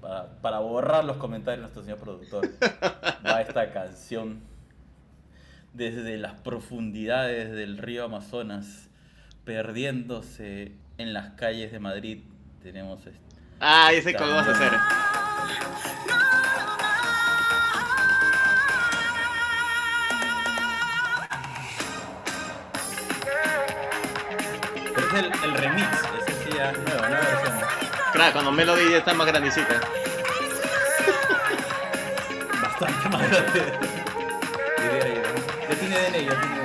Para, 0.00 0.28
para 0.40 0.58
borrar 0.60 1.04
los 1.04 1.16
comentarios 1.16 1.58
de 1.58 1.62
nuestro 1.62 1.82
señor 1.82 1.98
productor, 1.98 2.48
va 3.26 3.40
esta 3.40 3.72
canción 3.72 4.40
desde 5.72 6.16
las 6.18 6.34
profundidades 6.34 7.52
del 7.52 7.78
río 7.78 8.04
Amazonas, 8.04 8.88
perdiéndose 9.44 10.72
en 10.98 11.12
las 11.12 11.30
calles 11.30 11.72
de 11.72 11.78
Madrid. 11.80 12.22
Tenemos 12.62 13.00
este. 13.06 13.18
Ah, 13.60 13.90
sé 14.02 14.14
cómo 14.14 14.30
vas 14.32 14.48
a 14.48 14.50
hacer. 14.52 14.72
Pero 24.94 25.06
es 25.06 25.14
el, 25.14 25.32
el 25.44 25.54
remix, 25.54 25.88
ese 26.20 26.44
sí 26.44 26.50
ya 26.56 26.70
es 26.70 26.78
nuevo, 26.78 27.00
nueva 27.00 27.20
versión. 27.20 27.67
Cuando 28.32 28.50
Melody 28.50 28.90
ya 28.90 28.98
está 28.98 29.14
más 29.14 29.28
grandecita. 29.28 29.80
Bastante 32.60 33.08
más 33.10 33.30
grande. 33.30 33.72
Diría 34.82 35.14
yo. 35.14 35.22
Ya 35.68 35.74
tiene 35.76 35.96
DNA, 35.96 36.18
ya 36.22 36.40
tiene 36.40 36.57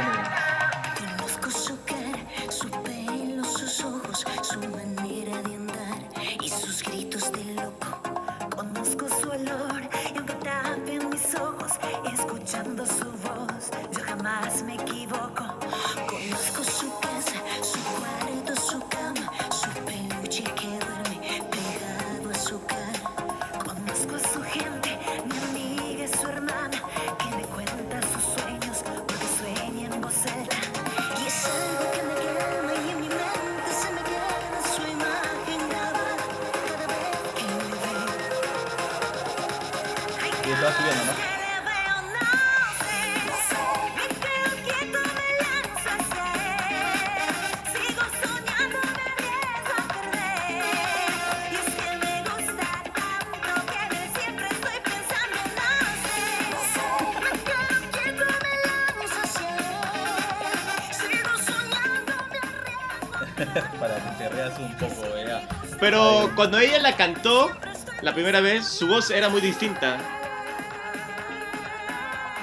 cuando 66.36 66.60
ella 66.60 66.80
la 66.80 66.96
cantó 66.96 67.52
la 68.02 68.14
primera 68.14 68.42
vez, 68.42 68.66
su 68.66 68.88
voz 68.88 69.12
era 69.12 69.30
muy 69.30 69.42
distinta. 69.42 69.98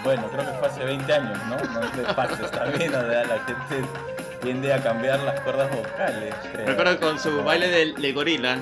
Bueno, 0.03 0.29
creo 0.31 0.47
que 0.47 0.59
fue 0.59 0.69
hace 0.69 0.85
20 0.85 1.13
años, 1.13 1.39
¿no? 1.47 1.57
No 1.57 1.91
te 1.91 2.15
pases 2.15 2.51
también, 2.51 2.95
o 2.95 3.01
sea, 3.01 3.25
la 3.25 3.39
gente 3.45 3.87
tiende 4.41 4.73
a 4.73 4.83
cambiar 4.83 5.21
las 5.21 5.41
cuerdas 5.41 5.71
vocales, 5.71 6.35
creo. 6.53 6.67
Recuerdo 6.67 7.01
con 7.01 7.21
su 7.21 7.45
baile 7.45 7.69
del, 7.69 7.95
del 7.95 8.15
gorila. 8.15 8.59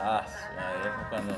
Ah, 0.00 0.24
su 0.26 0.56
madre, 0.56 0.90
cuando... 1.08 1.36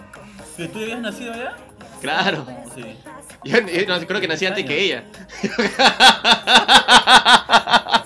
¿Que 0.56 0.68
¿Tú 0.68 0.78
habías 0.78 1.00
nacido 1.00 1.34
ya? 1.34 1.54
Claro. 2.00 2.46
Sí. 2.74 2.98
Yo, 3.44 4.06
creo 4.06 4.20
que 4.20 4.28
nací 4.28 4.46
antes 4.46 4.64
que 4.64 4.80
ella. 4.80 5.04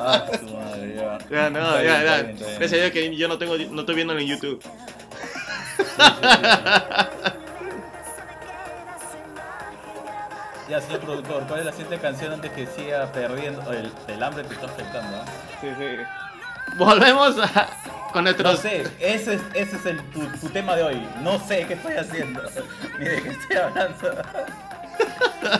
Ah, 0.00 0.24
su 0.38 0.54
madre, 0.54 1.17
ya. 1.30 1.50
No, 1.50 1.78
bien, 1.78 1.84
ya, 1.84 2.02
ya. 2.04 2.22
bien. 2.22 2.36
Gracias 2.58 2.72
a 2.72 2.76
Dios 2.76 2.90
que 2.92 3.16
yo 3.16 3.28
no 3.28 3.38
tengo, 3.38 3.56
no 3.56 3.80
estoy 3.80 3.94
viéndolo 3.94 4.20
en 4.20 4.26
YouTube. 4.28 4.62
Ya, 10.68 10.80
señor 10.82 11.00
productor, 11.00 11.46
¿cuál 11.46 11.60
es 11.60 11.66
la 11.66 11.72
siguiente 11.72 11.98
canción 11.98 12.32
antes 12.32 12.50
que 12.52 12.66
siga 12.66 13.10
perdiendo? 13.10 13.72
El, 13.72 13.90
el 14.06 14.22
hambre 14.22 14.44
te 14.44 14.52
está 14.54 14.66
afectando, 14.66 15.16
¿ah? 15.16 15.24
Sí, 15.60 15.68
sí. 15.78 15.96
Volvemos 16.76 17.38
a, 17.38 17.68
con 18.12 18.24
No 18.24 18.32
nuestros. 18.32 18.60
sé, 18.60 18.82
ese 19.00 19.34
es, 19.34 19.40
ese 19.54 19.76
es 19.76 19.86
el, 19.86 20.02
tu, 20.10 20.26
tu 20.38 20.50
tema 20.50 20.76
de 20.76 20.82
hoy. 20.82 21.08
No 21.22 21.38
sé 21.40 21.64
qué 21.66 21.72
estoy 21.74 21.94
haciendo, 21.94 22.42
ni 22.98 23.04
de 23.06 23.22
qué 23.22 23.28
estoy 23.30 23.56
hablando. 23.56 23.96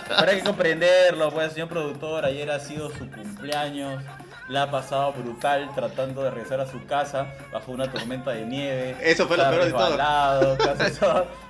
Pero 0.09 0.31
hay 0.31 0.37
que 0.39 0.45
comprenderlo, 0.45 1.31
pues, 1.33 1.53
señor 1.55 1.69
productor, 1.69 2.27
ayer 2.27 2.51
ha 2.51 2.61
sido 2.61 2.91
su 2.91 3.11
cumpleaños. 3.11 4.03
La 4.49 4.63
ha 4.63 4.71
pasado 4.71 5.13
brutal 5.13 5.71
tratando 5.75 6.23
de 6.23 6.31
regresar 6.31 6.61
a 6.61 6.67
su 6.67 6.85
casa 6.87 7.35
bajo 7.53 7.73
una 7.73 7.91
tormenta 7.93 8.31
de 8.31 8.47
nieve. 8.47 8.97
Eso 9.03 9.27
fue 9.27 9.37
lo 9.37 9.51
peor 9.51 9.65
de 9.67 9.71
todo. 9.73 10.57
casi. 10.77 10.99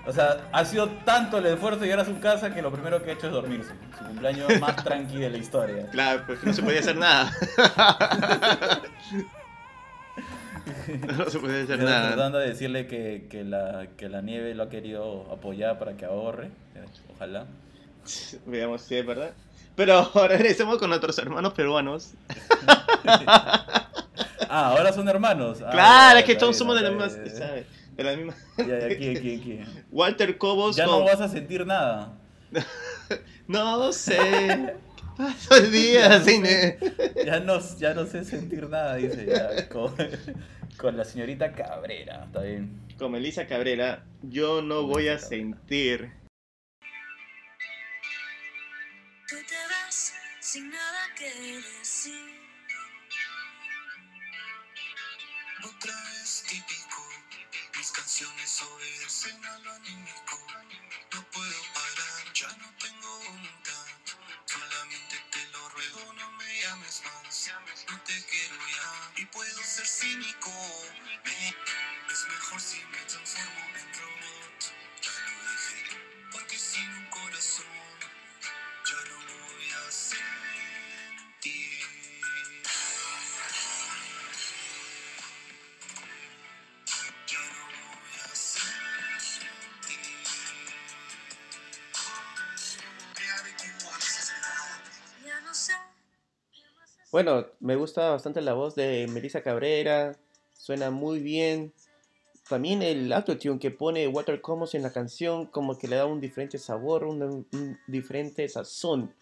O 0.07 0.13
sea, 0.13 0.49
ha 0.53 0.65
sido 0.65 0.89
tanto 1.05 1.39
el 1.39 1.47
esfuerzo 1.47 1.81
de 1.81 1.87
llegar 1.87 2.01
a 2.01 2.05
su 2.05 2.19
casa 2.19 2.53
que 2.53 2.61
lo 2.61 2.73
primero 2.73 3.01
que 3.03 3.11
ha 3.11 3.15
hecho 3.15 3.29
es 3.29 3.33
dormirse. 3.33 3.73
Su 3.97 4.05
cumpleaños 4.05 4.61
más 4.61 4.77
tranqui 4.85 5.19
de 5.19 5.31
la 5.31 5.39
historia. 5.39 5.89
Claro, 5.91 6.25
pues 6.27 6.43
no 6.43 6.53
se 6.53 6.63
podía 6.63 6.81
hacer 6.81 6.97
nada. 6.97 7.31
no 11.17 11.31
se 11.31 11.39
podía 11.39 11.63
hacer 11.63 11.79
Yo 11.79 11.85
nada. 11.85 12.09
Tratando 12.09 12.39
de 12.39 12.49
decirle 12.49 12.87
que, 12.89 13.29
que 13.31 13.45
la, 13.45 13.87
que 13.97 14.09
la 14.09 14.23
nieve 14.23 14.55
lo 14.55 14.65
ha 14.65 14.69
querido 14.69 15.31
apoyar 15.33 15.79
para 15.79 15.97
que 15.97 16.05
ahorre. 16.05 16.47
Eh, 16.75 16.85
Ojalá. 17.15 17.47
Veamos 18.47 18.83
si 18.83 18.97
es 18.97 19.07
verdad. 19.07 19.33
Pero 19.79 20.11
regresemos 20.29 20.77
con 20.79 20.91
nuestros 20.91 21.17
hermanos 21.19 21.55
peruanos. 21.55 22.13
Ah, 24.51 24.71
ahora 24.71 24.95
son 24.95 25.07
hermanos. 25.07 25.59
Ah, 25.63 25.69
claro, 25.71 26.19
es 26.21 26.25
que 26.25 26.35
todos 26.35 26.57
somos 26.57 26.75
de 26.75 26.81
la 26.83 26.91
misma. 26.91 27.07
De 27.09 28.03
la 28.03 28.17
misma. 28.17 28.35
Ya, 28.57 28.87
aquí, 28.87 29.11
aquí, 29.11 29.35
aquí. 29.35 29.61
Walter 29.93 30.39
Cobos 30.39 30.75
Ya 30.77 30.87
con- 30.87 31.01
no 31.01 31.05
vas 31.05 31.21
a 31.21 31.29
sentir 31.29 31.67
nada. 31.67 32.15
No 33.47 33.93
sé. 33.93 34.75
Paso 35.19 35.55
el 35.55 35.71
día 35.71 36.23
sin. 36.23 36.45
Ya 37.27 37.41
no, 37.41 37.59
ya 37.77 37.93
no 37.93 38.07
sé 38.07 38.25
sentir 38.25 38.71
nada, 38.71 38.95
dice 38.95 39.27
ya, 39.27 39.69
con, 39.69 39.95
con 40.79 40.97
la 40.97 41.05
señorita 41.05 41.53
Cabrera. 41.53 42.25
Está 42.25 42.41
bien. 42.41 42.71
Con 42.99 43.13
Melissa 43.13 43.47
Cabrera, 43.47 44.03
yo 44.23 44.63
no 44.63 44.85
voy 44.85 45.09
a 45.09 45.19
sentir. 45.19 46.11
Sin 50.53 50.71
nada 50.71 51.15
que 51.15 51.31
decir. 51.31 52.41
Otra 55.63 55.95
vez 56.05 56.45
típico, 56.49 57.03
mis 57.77 57.91
canciones 57.93 58.63
obedecen 58.63 59.45
a 59.45 59.59
lo 59.59 59.73
anímico. 59.73 60.39
No 61.13 61.31
puedo 61.33 61.63
parar, 61.75 62.33
ya 62.33 62.49
no 62.57 62.73
tengo 62.79 63.19
voluntad. 63.25 63.87
Solamente 64.47 65.23
te 65.33 65.47
lo 65.49 65.69
ruego, 65.69 66.13
no 66.15 66.33
me 66.33 66.63
llames 66.63 67.03
más. 67.05 67.53
No 67.91 68.03
te 68.05 68.25
quiero 68.25 68.57
ya 68.57 69.21
y 69.21 69.27
puedo 69.27 69.63
ser 69.63 69.87
cínico. 69.87 70.51
Es 72.11 72.25
mejor 72.27 72.59
si 72.59 72.79
me 72.87 72.99
transformo 73.07 73.65
en 73.81 73.95
robot. 74.01 74.73
Ya 75.03 75.13
lo 75.27 75.53
dije, 75.53 76.31
porque 76.33 76.59
sin 76.59 76.89
un 76.89 77.11
corazón 77.11 77.88
Bueno, 97.11 97.47
me 97.61 97.75
gusta 97.77 98.11
bastante 98.11 98.43
la 98.43 98.53
voz 98.53 98.75
de 98.75 99.07
Melissa 99.09 99.43
Cabrera. 99.43 100.15
Suena 100.53 100.91
muy 100.91 101.21
bien. 101.21 101.73
También 102.49 102.83
el 102.83 103.11
autotune 103.13 103.59
que 103.59 103.71
pone 103.71 104.07
Walter 104.07 104.41
Comos 104.43 104.75
en 104.75 104.83
la 104.83 104.93
canción, 104.93 105.47
como 105.47 105.79
que 105.79 105.89
le 105.89 105.97
da 105.97 106.05
un 106.05 106.21
diferente 106.21 106.59
sabor, 106.59 107.05
un, 107.05 107.23
un 107.23 107.79
diferente 107.87 108.47
sazón. 108.49 109.15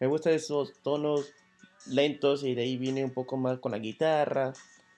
Me 0.00 0.06
gustan 0.06 0.32
esos 0.34 0.72
tonos 0.82 1.32
lentos 1.90 2.42
y 2.44 2.54
de 2.54 2.62
ahí 2.62 2.76
viene 2.76 3.04
un 3.04 3.12
poco 3.12 3.36
más 3.36 3.58
con 3.58 3.72
la 3.72 3.78
guitarra. 3.78 4.52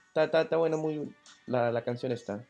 Está, 0.09 0.25
está, 0.25 0.41
está 0.43 0.57
bueno, 0.57 0.79
muy. 0.79 1.13
La, 1.47 1.71
la 1.71 1.83
canción 1.85 2.13
está. 2.13 2.45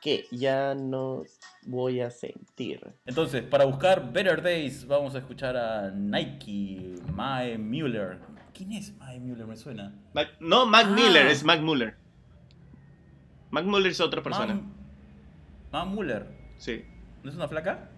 Que 0.00 0.26
ya 0.30 0.74
no 0.74 1.24
voy 1.62 2.00
a 2.00 2.10
sentir. 2.10 2.80
Entonces, 3.06 3.42
para 3.42 3.64
buscar 3.64 4.12
Better 4.12 4.42
Days, 4.42 4.86
vamos 4.86 5.14
a 5.14 5.18
escuchar 5.18 5.56
a 5.56 5.90
Nike, 5.90 6.94
Mae 7.12 7.56
Mueller. 7.58 8.18
¿Quién 8.52 8.72
es 8.72 8.94
Mae 8.98 9.18
Mueller? 9.18 9.46
Me 9.46 9.56
suena. 9.56 9.94
Mac- 10.12 10.36
no, 10.40 10.66
Mac 10.66 10.86
Ah. 10.88 10.94
Miller, 10.94 11.26
es 11.26 11.42
Mac 11.42 11.60
Muller. 11.60 11.96
Mac 13.50 13.64
Muller 13.64 13.90
es 13.92 14.00
otra 14.00 14.22
persona. 14.22 14.60
Mae 15.72 15.86
Mueller. 15.86 16.26
Sí. 16.58 16.84
¿No 17.22 17.30
es 17.30 17.36
una 17.36 17.48
flaca? 17.48 17.88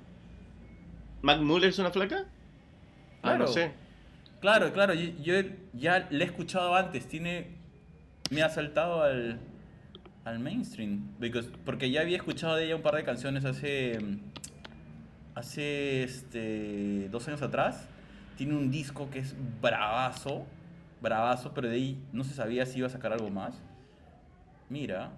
¿Mac 1.22 1.40
Muller 1.40 1.68
es 1.70 1.78
una 1.78 1.90
flaca? 1.90 2.26
Ah, 3.26 3.38
no 3.38 3.44
Claro. 3.44 3.52
sé. 3.52 3.72
Claro, 4.40 4.72
claro, 4.72 4.94
yo, 4.94 5.10
yo 5.22 5.34
ya 5.72 6.06
le 6.10 6.24
he 6.24 6.26
escuchado 6.26 6.74
antes, 6.74 7.06
tiene... 7.08 7.56
Me 8.30 8.42
ha 8.42 8.48
saltado 8.50 9.02
al, 9.02 9.38
al 10.24 10.38
mainstream, 10.40 11.16
because- 11.20 11.50
porque 11.64 11.90
ya 11.90 12.00
había 12.02 12.16
escuchado 12.16 12.56
de 12.56 12.66
ella 12.66 12.76
un 12.76 12.82
par 12.82 12.94
de 12.96 13.04
canciones 13.04 13.44
hace... 13.44 13.98
Hace 15.34 16.02
este, 16.02 17.08
dos 17.10 17.26
años 17.28 17.42
atrás. 17.42 17.86
Tiene 18.36 18.54
un 18.54 18.70
disco 18.70 19.10
que 19.10 19.18
es 19.18 19.34
bravazo, 19.60 20.46
bravazo, 21.02 21.52
pero 21.54 21.68
de 21.68 21.74
ahí 21.76 22.02
no 22.12 22.24
se 22.24 22.32
sabía 22.34 22.64
si 22.66 22.78
iba 22.78 22.86
a 22.86 22.90
sacar 22.90 23.12
algo 23.12 23.28
más. 23.30 23.54
Mira. 24.70 25.10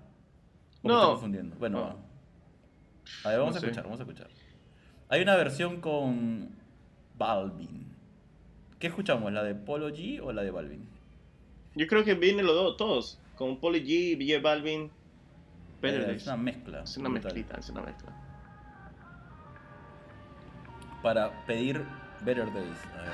¿O 0.82 0.88
me 0.88 0.92
No. 0.94 0.98
estoy 1.00 1.10
confundiendo. 1.12 1.56
Bueno, 1.56 1.78
No. 1.80 2.08
A 3.24 3.30
ver, 3.30 3.38
vamos 3.38 3.54
No 3.54 3.58
a 3.58 3.60
sé. 3.60 3.66
escuchar, 3.66 3.84
vamos 3.84 4.00
a 4.00 4.02
escuchar. 4.02 4.28
Hay 5.08 5.22
una 5.22 5.36
versión 5.36 5.80
con 5.80 6.50
Balvin. 7.16 7.87
¿Qué 8.78 8.86
escuchamos? 8.86 9.32
¿La 9.32 9.42
de 9.42 9.54
Polo 9.54 9.90
G 9.90 10.20
o 10.22 10.32
la 10.32 10.42
de 10.42 10.50
Balvin? 10.50 10.88
Yo 11.74 11.86
creo 11.86 12.04
que 12.04 12.14
vienen 12.14 12.46
los 12.46 12.54
dos, 12.54 12.76
todos. 12.76 13.18
Con 13.36 13.58
Polly 13.58 13.84
G, 13.84 14.16
BJ 14.18 14.40
Balvin. 14.42 14.90
Better 15.80 16.06
Days. 16.06 16.22
es 16.22 16.26
una 16.26 16.36
mezcla. 16.36 16.82
Es 16.82 16.96
una 16.96 17.08
brutal. 17.08 17.34
mezclita, 17.34 17.60
es 17.60 17.70
una 17.70 17.82
mezcla. 17.82 18.12
Para 21.02 21.46
pedir 21.46 21.84
Better 22.24 22.52
Days. 22.52 22.78
A 22.94 23.02
ver. 23.02 23.12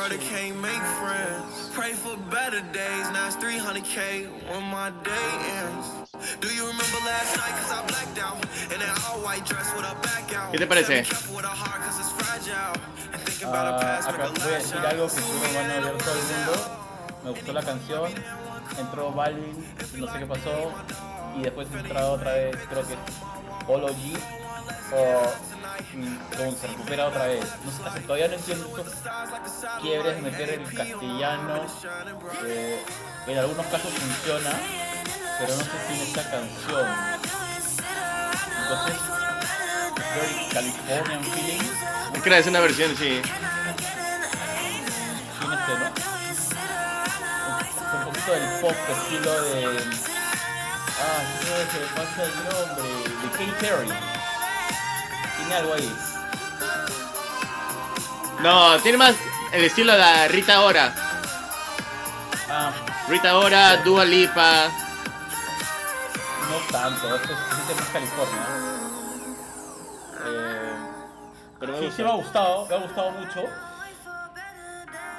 Introverted 0.00 0.28
can't 0.32 0.56
make 0.62 0.82
friends. 0.96 1.68
Pray 1.74 1.92
for 1.92 2.16
better 2.32 2.62
days. 2.72 3.04
Now 3.12 3.26
it's 3.26 3.36
300k 3.36 4.32
when 4.48 4.64
my 4.72 4.88
day 5.04 5.28
ends. 5.60 6.08
Do 6.40 6.48
you 6.48 6.62
remember 6.62 7.00
last 7.04 7.36
night? 7.36 7.52
Cause 7.60 7.70
I 7.70 7.86
blacked 7.86 8.18
out. 8.18 8.40
In 8.72 8.80
that 8.80 8.96
all 9.04 9.20
white 9.20 9.44
dress 9.44 9.68
with 9.76 9.84
a 9.84 9.94
back 10.00 10.32
out. 10.34 10.52
¿Qué 10.52 10.58
te 10.58 10.66
parece? 10.66 11.04
Ah, 13.44 14.00
acá 14.08 14.30
voy 14.42 14.52
a 14.52 14.56
decir 14.56 14.78
algo 14.78 15.04
que 15.04 15.10
seguro 15.10 15.48
van 15.54 15.70
a 15.70 15.80
ver 15.80 15.98
todo 15.98 16.14
el 16.14 16.24
mundo. 16.32 16.52
Me 17.22 17.30
gustó 17.32 17.52
la 17.52 17.62
canción, 17.62 18.10
entró 18.78 19.12
Balvin, 19.12 19.74
no 19.98 20.12
sé 20.12 20.18
qué 20.18 20.26
pasó, 20.26 20.72
y 21.36 21.42
después 21.42 21.68
entró 21.74 22.12
otra 22.12 22.32
vez, 22.32 22.56
creo 22.70 22.86
que 22.88 22.96
Polo 23.66 23.88
G, 23.88 24.18
o 24.94 25.49
como 26.36 26.52
se 26.52 26.66
recupera 26.66 27.06
otra 27.06 27.26
vez. 27.26 27.44
No 27.64 27.70
sé, 27.70 27.82
hasta 27.84 28.00
todavía 28.00 28.28
no 28.28 28.34
entiendo 28.34 28.66
estos 28.78 28.94
quiebres 29.82 30.16
de 30.16 30.22
meter 30.22 30.50
el 30.50 30.62
castellano, 30.64 31.66
que 32.42 32.84
en 33.32 33.38
algunos 33.38 33.66
casos 33.66 33.92
funciona, 33.92 34.50
pero 35.38 35.56
no 35.56 35.62
sé 35.64 35.70
si 35.86 35.94
en 35.94 36.00
esta 36.00 36.30
canción. 36.30 36.86
Entonces, 38.62 38.96
Californian 40.52 41.24
Feeling, 41.24 41.60
Es 42.14 42.22
que 42.22 42.38
es 42.38 42.46
una 42.46 42.60
versión, 42.60 42.96
sí. 42.96 43.22
tiene 45.40 45.54
este, 45.54 45.72
¿no? 45.78 45.86
Un, 47.48 47.98
un 47.98 48.04
poquito 48.04 48.32
del 48.32 48.60
pop 48.60 48.76
estilo 48.90 49.42
de. 49.42 49.64
Ah, 51.02 51.22
no 51.40 51.52
se 51.72 51.78
me 51.80 51.86
pasa 51.96 52.24
el 52.24 52.34
nombre. 52.44 52.88
De 53.22 53.28
Katy 53.30 53.52
Perry. 53.60 54.19
Tiene 55.50 55.62
algo 55.62 55.74
ahí. 55.74 55.96
No, 58.40 58.78
tiene 58.78 58.98
más 58.98 59.16
el 59.52 59.64
estilo 59.64 59.96
de 59.96 60.28
Rita 60.28 60.60
Ora. 60.62 60.94
Ah, 62.48 62.72
Rita 63.08 63.36
Ora, 63.36 63.78
Dua 63.78 64.04
Lipa. 64.04 64.68
no 66.48 66.56
tanto. 66.70 67.16
Esto 67.16 67.28
siente 67.52 67.74
más 67.74 67.90
California. 67.90 68.46
Eh, 70.24 70.72
Pero 71.58 71.78
sí, 71.80 71.90
sí 71.96 72.02
me 72.04 72.10
ha 72.10 72.14
gustado, 72.14 72.66
me 72.68 72.74
ha 72.76 72.78
gustado 72.78 73.10
mucho. 73.10 73.44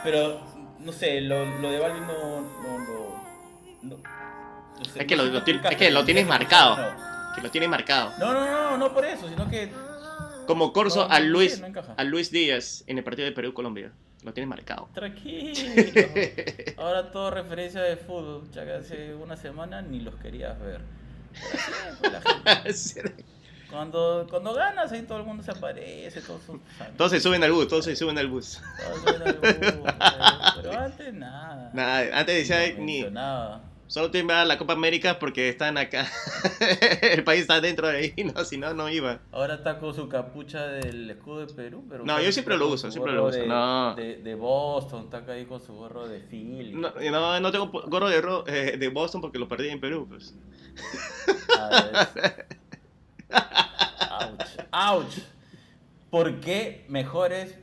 Pero, 0.01 0.39
no 0.79 0.93
sé, 0.93 1.19
lo, 1.19 1.43
lo 1.59 1.71
de 1.71 1.79
Balvin 1.79 2.07
no. 2.07 2.13
no, 2.13 2.79
no, 2.79 3.21
no- 3.81 3.97
no 4.79 4.85
sé, 4.85 5.01
Es 5.01 5.05
que 5.07 5.15
lo, 5.17 5.23
es 5.25 5.75
que 5.77 5.91
lo 5.91 5.99
en 5.99 6.05
tienes 6.05 6.25
marcado. 6.25 6.77
Que 7.35 7.41
lo 7.41 7.51
tiene 7.51 7.67
marcado. 7.67 8.13
No, 8.17 8.31
no, 8.33 8.45
no, 8.45 8.77
no 8.77 8.93
por 8.93 9.03
eso, 9.05 9.27
sino 9.27 9.47
que 9.49 9.90
Como 10.51 10.73
corso 10.73 11.09
a 11.09 11.19
Luis, 11.21 11.61
a 11.97 12.03
Luis 12.03 12.29
Díaz 12.31 12.83
en 12.87 12.97
el 12.97 13.03
partido 13.03 13.25
de 13.25 13.31
Perú-Colombia. 13.31 13.91
Lo 14.23 14.33
tiene 14.33 14.47
marcado. 14.47 14.89
Tranquilo. 14.93 15.53
Ahora 16.77 17.09
todo 17.11 17.31
referencia 17.31 17.81
de 17.81 17.95
fútbol, 17.97 18.43
ya 18.51 18.65
que 18.65 18.73
hace 18.73 19.15
una 19.15 19.35
semana 19.37 19.81
ni 19.81 19.99
los 20.01 20.13
querías 20.15 20.59
ver. 20.59 20.81
Gente- 21.33 23.25
Cuando, 23.71 24.27
cuando 24.29 24.53
ganas 24.53 24.91
ahí 24.91 25.03
todo 25.03 25.19
el 25.19 25.23
mundo 25.23 25.41
se 25.43 25.51
aparece, 25.51 26.19
todos 26.19 26.41
son 26.43 26.61
Todos 26.97 27.09
se 27.11 27.21
suben 27.21 27.41
al 27.41 27.53
bus, 27.53 27.69
todos 27.69 27.85
se 27.85 27.95
suben 27.95 28.17
al 28.17 28.27
bus. 28.27 28.59
todos 28.85 28.99
suben 28.99 29.21
al 29.21 29.33
bus, 29.35 29.41
pero, 29.61 29.83
pero 30.61 30.77
antes 30.77 31.13
nada. 31.13 31.71
Nada, 31.73 32.19
antes 32.19 32.35
decía 32.35 32.73
No 32.73 32.83
ni. 32.83 32.95
mencionaba. 32.97 33.61
Solo 33.91 34.09
te 34.09 34.19
iba 34.19 34.39
a 34.41 34.45
la 34.45 34.57
Copa 34.57 34.71
América 34.71 35.19
porque 35.19 35.49
están 35.49 35.77
acá. 35.77 36.07
el 37.01 37.25
país 37.25 37.41
está 37.41 37.59
dentro 37.59 37.89
de 37.89 37.97
ahí, 37.97 38.13
no, 38.33 38.45
si 38.45 38.57
no, 38.57 38.73
no 38.73 38.87
iba. 38.87 39.19
Ahora 39.33 39.55
está 39.55 39.79
con 39.79 39.93
su 39.93 40.07
capucha 40.07 40.65
del 40.65 41.09
escudo 41.09 41.45
de 41.45 41.53
Perú, 41.53 41.83
pero 41.89 42.05
No, 42.05 42.21
yo 42.21 42.31
siempre 42.31 42.55
lo 42.57 42.69
uso, 42.69 42.89
siempre 42.89 43.11
lo 43.11 43.25
uso, 43.25 43.39
de- 43.39 43.47
no. 43.47 43.93
De, 43.95 44.15
de 44.15 44.35
Boston, 44.35 45.03
está 45.03 45.17
acá 45.17 45.33
ahí 45.33 45.43
con 45.43 45.59
su 45.59 45.73
gorro 45.73 46.07
de 46.07 46.21
Philly. 46.21 46.71
No, 46.71 46.93
no, 47.11 47.39
no 47.41 47.51
tengo 47.51 47.67
gorro 47.69 48.07
de, 48.07 48.21
ro- 48.21 48.45
eh, 48.47 48.77
de 48.77 48.87
Boston 48.87 49.19
porque 49.19 49.37
lo 49.39 49.49
perdí 49.49 49.67
en 49.67 49.81
Perú. 49.81 50.07
Pues. 50.07 50.33
Ah, 51.59 51.83
es- 51.91 52.33
Ouch, 54.09 54.47
ouch. 54.71 55.17
¿Por 56.09 56.39
qué 56.39 56.85
mejor 56.87 57.33
es 57.33 57.57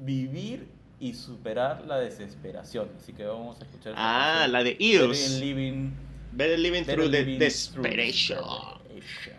vivir 0.00 0.68
y 0.98 1.14
superar 1.14 1.84
la 1.86 1.98
desesperación? 1.98 2.88
Así 2.96 3.12
que 3.12 3.24
vamos 3.24 3.60
a 3.60 3.64
escuchar. 3.64 3.94
Ah, 3.96 4.32
canción. 4.32 4.52
la 4.52 4.58
de 4.64 4.70
Better 4.70 4.86
Eagles. 4.86 5.40
Living, 5.40 5.90
Better 6.32 6.58
living 6.58 6.80
Better 6.82 6.94
through 6.94 7.10
the 7.10 7.18
Living 7.20 7.38
desperation. 7.38 8.38
Through 8.38 8.94
Desperation. 8.94 9.36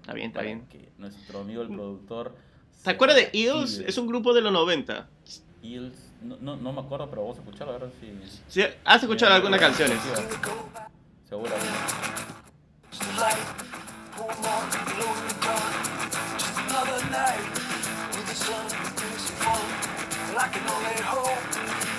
Está 0.00 0.12
bien, 0.14 0.28
está 0.28 0.38
Para 0.40 0.46
bien. 0.46 0.66
que 0.68 0.88
nuestro 0.98 1.40
amigo 1.40 1.62
el 1.62 1.68
productor. 1.68 2.34
¿Te 2.82 2.90
acuerdas 2.90 3.16
de 3.16 3.22
active. 3.24 3.84
Es 3.86 3.98
un 3.98 4.06
grupo 4.06 4.32
de 4.32 4.40
los 4.40 4.52
90. 4.52 5.08
Eagles, 5.62 6.12
no, 6.22 6.36
no, 6.40 6.56
no 6.56 6.72
me 6.72 6.80
acuerdo, 6.80 7.10
pero 7.10 7.22
vamos 7.22 7.36
a 7.38 7.40
escucharlo 7.40 7.74
a 7.74 7.78
ver 7.78 7.90
si. 8.00 8.12
¿Sí? 8.48 8.64
¿Has 8.84 9.02
escuchado 9.02 9.34
algunas 9.34 9.60
canciones? 9.60 9.98
Seguramente. 11.28 11.68
I 20.40 20.46
can 20.46 20.68
only 20.70 21.02
hope. 21.02 21.97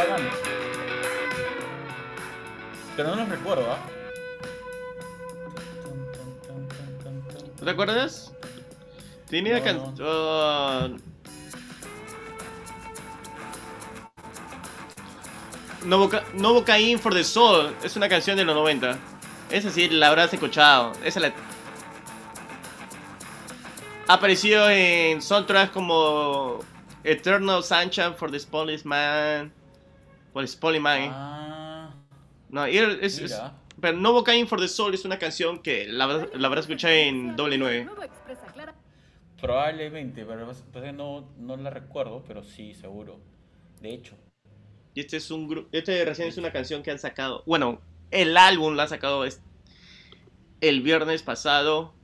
Pagan. 0.00 0.30
Pero 2.96 3.10
no 3.10 3.16
los 3.16 3.28
recuerdo, 3.28 3.70
¿ah? 3.70 3.78
¿No 7.58 7.64
te 7.64 7.70
acuerdas? 7.70 8.32
Tenía 9.28 9.58
No, 9.58 9.64
canción. 9.64 11.02
Novoca 15.84 16.24
Novocaine 16.32 16.98
for 16.98 17.12
the 17.12 17.22
Soul 17.22 17.74
es 17.82 17.94
una 17.96 18.08
canción 18.08 18.38
de 18.38 18.44
los 18.44 18.54
90. 18.54 18.96
Esa 19.50 19.70
sí 19.70 19.90
la 19.90 20.08
habrás 20.08 20.32
escuchado. 20.32 20.92
Esa 21.04 21.20
la. 21.20 21.34
Ha 24.08 24.14
aparecido 24.14 24.70
en 24.70 25.20
soundtracks 25.20 25.72
como 25.72 26.60
Eternal 27.04 27.62
Sunshine 27.62 28.14
for 28.14 28.30
the 28.30 28.40
Spotless 28.40 28.86
Man. 28.86 29.59
The 30.34 30.46
Spotless 30.46 30.82
Man. 30.82 31.10
Ah, 31.12 31.94
No, 32.48 32.64
es, 32.64 33.18
es- 33.18 33.40
pero 33.80 33.96
Novocaine 33.96 34.46
for 34.46 34.60
the 34.60 34.68
Soul 34.68 34.92
es 34.94 35.04
una 35.04 35.18
canción 35.18 35.60
que 35.62 35.86
la, 35.88 36.06
la 36.34 36.46
habrás 36.48 36.64
escuchado 36.66 36.92
en 36.94 37.34
doble 37.36 37.56
9. 37.56 37.88
Probablemente, 39.40 40.24
pero 40.26 40.46
pasa 40.46 40.64
que 40.82 40.92
no, 40.92 41.26
no 41.38 41.56
la 41.56 41.70
recuerdo, 41.70 42.22
pero 42.26 42.44
sí, 42.44 42.74
seguro. 42.74 43.18
De 43.80 43.94
hecho. 43.94 44.14
Y 44.94 45.00
este 45.00 45.16
es 45.16 45.30
un 45.30 45.48
grupo, 45.48 45.68
este 45.72 46.04
recién 46.04 46.28
es 46.28 46.36
una 46.36 46.52
canción 46.52 46.82
que 46.82 46.90
han 46.90 46.98
sacado, 46.98 47.42
bueno, 47.46 47.80
el 48.10 48.36
álbum 48.36 48.74
lo 48.74 48.82
han 48.82 48.88
sacado 48.88 49.24
el 50.60 50.80
viernes 50.82 51.22
pasado, 51.22 51.94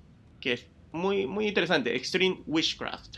que 0.40 0.54
es 0.54 0.66
muy, 0.92 1.26
muy 1.26 1.48
interesante, 1.48 1.94
Extreme 1.94 2.42
Witchcraft. 2.46 3.16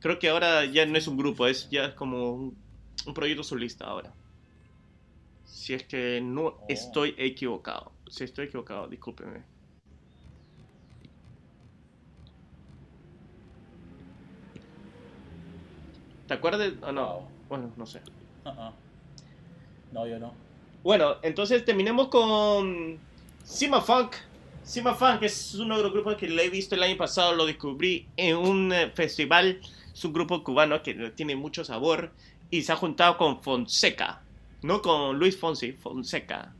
Creo 0.00 0.18
que 0.18 0.28
ahora 0.28 0.64
ya 0.66 0.84
no 0.86 0.96
es 0.98 1.08
un 1.08 1.16
grupo, 1.16 1.46
es 1.46 1.68
ya 1.70 1.86
es 1.86 1.94
como 1.94 2.32
un, 2.32 2.61
un 3.06 3.14
proyecto 3.14 3.42
solista 3.42 3.86
ahora. 3.86 4.12
Si 5.44 5.74
es 5.74 5.84
que 5.84 6.20
no 6.22 6.58
estoy 6.68 7.14
equivocado. 7.18 7.92
Si 8.08 8.24
estoy 8.24 8.46
equivocado, 8.46 8.88
discúlpeme. 8.88 9.42
¿Te 16.26 16.34
acuerdas? 16.34 16.72
o 16.82 16.92
no? 16.92 17.06
Wow. 17.06 17.28
Bueno, 17.48 17.72
no 17.76 17.86
sé. 17.86 18.00
Ah. 18.44 18.72
No, 19.92 20.06
yo 20.06 20.18
no. 20.18 20.32
Bueno, 20.82 21.16
entonces 21.22 21.64
terminemos 21.64 22.08
con 22.08 22.98
Sima 23.44 23.80
Funk. 23.80 24.14
Sima 24.64 24.94
Funk 24.94 25.22
es 25.22 25.54
uno 25.56 25.76
de 25.76 25.82
los 25.82 25.92
grupos 25.92 26.16
que 26.16 26.28
le 26.28 26.44
he 26.44 26.48
visto 26.48 26.74
el 26.74 26.82
año 26.82 26.96
pasado, 26.96 27.34
lo 27.34 27.44
descubrí 27.44 28.08
en 28.16 28.36
un 28.36 28.72
eh, 28.72 28.90
festival. 28.90 29.60
Es 29.92 30.04
un 30.04 30.12
grupo 30.12 30.42
cubano 30.42 30.82
que 30.82 30.94
tiene 31.10 31.36
mucho 31.36 31.64
sabor 31.64 32.10
y 32.52 32.62
se 32.62 32.70
ha 32.70 32.76
juntado 32.76 33.16
con 33.16 33.42
Fonseca, 33.42 34.20
no 34.62 34.82
con 34.82 35.18
Luis 35.18 35.38
Fonsi, 35.38 35.72
Fonseca. 35.72 36.54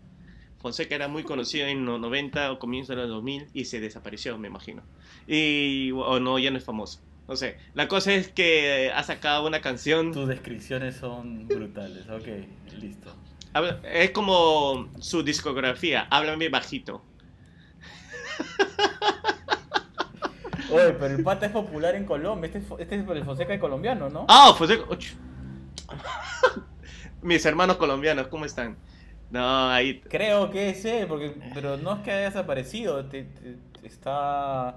Fonseca 0.59 0.95
era 0.95 1.07
muy 1.07 1.23
conocido 1.23 1.67
en 1.67 1.85
los 1.85 2.01
90 2.01 2.53
o 2.53 2.59
comienzos 2.59 2.97
de 2.97 3.03
los 3.03 3.11
2000 3.11 3.49
y 3.53 3.67
se 3.67 3.79
desapareció, 3.79 4.39
me 4.39 4.49
imagino. 4.49 4.83
Y, 5.27 5.91
o 5.93 6.19
no, 6.19 6.39
ya 6.39 6.51
no 6.51 6.57
es 6.57 6.65
famoso. 6.65 7.01
No 7.29 7.37
sé. 7.37 7.59
La 7.75 7.89
cosa 7.89 8.15
es 8.15 8.29
que 8.29 8.91
ha 8.95 9.03
sacado 9.03 9.47
una 9.47 9.61
canción. 9.61 10.13
Tus 10.13 10.29
descripciones 10.29 10.97
son 10.97 11.47
brutales. 11.47 12.09
Ok, 12.09 12.27
listo. 12.81 13.15
Es 13.85 14.13
como 14.13 14.89
su 14.99 15.23
discografía, 15.23 16.07
háblame 16.09 16.49
bajito. 16.49 17.05
Oye, 20.71 20.93
pero 20.99 21.17
el 21.17 21.23
pata 21.23 21.45
es 21.45 21.53
popular 21.53 21.95
en 21.97 22.07
Colombia. 22.07 22.47
Este 22.47 22.61
es, 22.61 22.65
este 22.79 22.95
es 22.95 23.07
el 23.07 23.25
Fonseca 23.25 23.61
colombiano, 23.61 24.09
¿no? 24.09 24.25
Ah, 24.29 24.49
och. 24.49 24.99
Mis 27.23 27.45
hermanos 27.47 27.77
colombianos, 27.77 28.27
¿cómo 28.29 28.45
están? 28.45 28.77
No, 29.31 29.71
ahí. 29.71 30.01
Creo 30.01 30.51
que 30.51 30.71
es 30.71 30.85
él, 30.85 31.07
porque, 31.07 31.35
pero 31.55 31.77
no 31.77 31.95
es 31.97 32.01
que 32.03 32.11
haya 32.11 32.25
desaparecido. 32.27 33.05
te- 33.07 33.25
te- 33.25 33.87
está, 33.87 34.77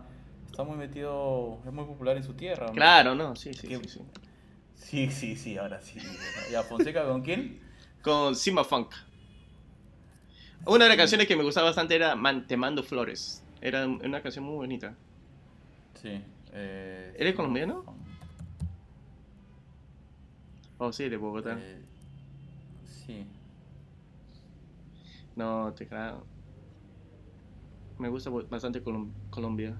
está 0.49 0.63
muy 0.63 0.78
metido, 0.78 1.59
es 1.66 1.74
muy 1.74 1.86
popular 1.86 2.16
en 2.18 2.24
su 2.24 2.34
tierra. 2.34 2.68
¿no? 2.68 2.74
Claro, 2.74 3.16
no, 3.16 3.36
sí, 3.36 3.53
sí, 3.53 3.68
sí, 3.68 3.89
sí. 3.89 4.01
Sí, 4.76 5.11
sí, 5.11 5.36
sí, 5.36 5.57
ahora 5.57 5.82
sí. 5.82 5.99
¿Ya 6.51 6.61
Fonseca 6.63 7.05
con 7.05 7.22
quién? 7.22 7.59
Con 8.01 8.36
Sima 8.36 8.63
Funk. 8.63 8.91
Una 10.66 10.86
de 10.86 10.89
las 10.89 10.97
canciones 10.97 11.28
que 11.28 11.36
me 11.36 11.43
gustaba 11.43 11.68
bastante 11.68 11.95
era 11.95 12.16
Man- 12.16 12.47
Te 12.47 12.55
mando 12.57 12.84
flores. 12.84 13.43
Era 13.61 13.86
una 13.88 14.22
canción 14.22 14.45
muy 14.45 14.55
bonita. 14.55 14.93
Sí. 16.01 16.22
Eh, 16.53 17.16
¿Eres 17.18 17.36
colombiano? 17.36 17.84
Oh, 20.80 20.92
sí, 20.92 21.10
de 21.10 21.18
Bogotá. 21.18 21.58
Eh, 21.60 21.86
sí. 22.84 23.26
No, 25.36 25.74
te 25.74 25.88
creo. 25.88 26.28
Me 27.98 28.08
gusta 28.10 28.30
bastante 28.30 28.82
Colom- 28.84 29.14
Colombia. 29.30 29.78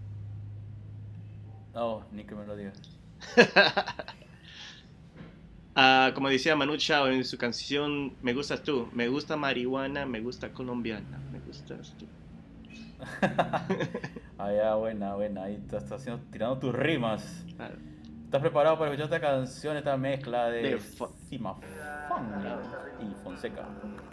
No, 1.74 2.08
ni 2.12 2.26
que 2.26 2.36
me 2.36 2.46
lo 2.46 2.56
digas. 2.56 2.82
Ah, 5.76 6.12
como 6.16 6.30
decía 6.30 6.56
Manu 6.56 6.78
Chao 6.78 7.08
en 7.10 7.24
su 7.26 7.38
canción 7.38 8.18
Me 8.22 8.34
gustas 8.34 8.64
tú, 8.64 8.90
me 8.94 9.08
gusta 9.10 9.36
marihuana, 9.38 10.06
me 10.06 10.22
gusta 10.22 10.54
colombiana, 10.54 11.24
me 11.30 11.40
gustas 11.42 11.96
tú. 11.98 12.10
Ah, 14.38 14.52
ya, 14.52 14.76
buena, 14.76 15.16
buena. 15.16 15.44
Ahí 15.44 15.56
estás 15.56 15.92
haciendo, 15.92 16.26
tirando 16.30 16.60
tus 16.60 16.74
rimas. 16.76 17.48
Claro. 17.56 17.82
¿Estás 18.36 18.50
preparado 18.50 18.78
para 18.78 18.92
escuchar 18.92 19.06
esta 19.06 19.26
canción, 19.26 19.78
esta 19.78 19.96
mezcla 19.96 20.50
de, 20.50 20.62
De 20.62 20.78
Funk 20.78 21.12
y 21.32 23.24
Fonseca? 23.24 23.62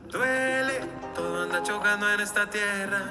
Duele, 0.09 0.79
todo 1.13 1.43
anda 1.43 1.61
chocando 1.65 2.09
en 2.09 2.21
esta 2.21 2.49
tierra. 2.49 3.03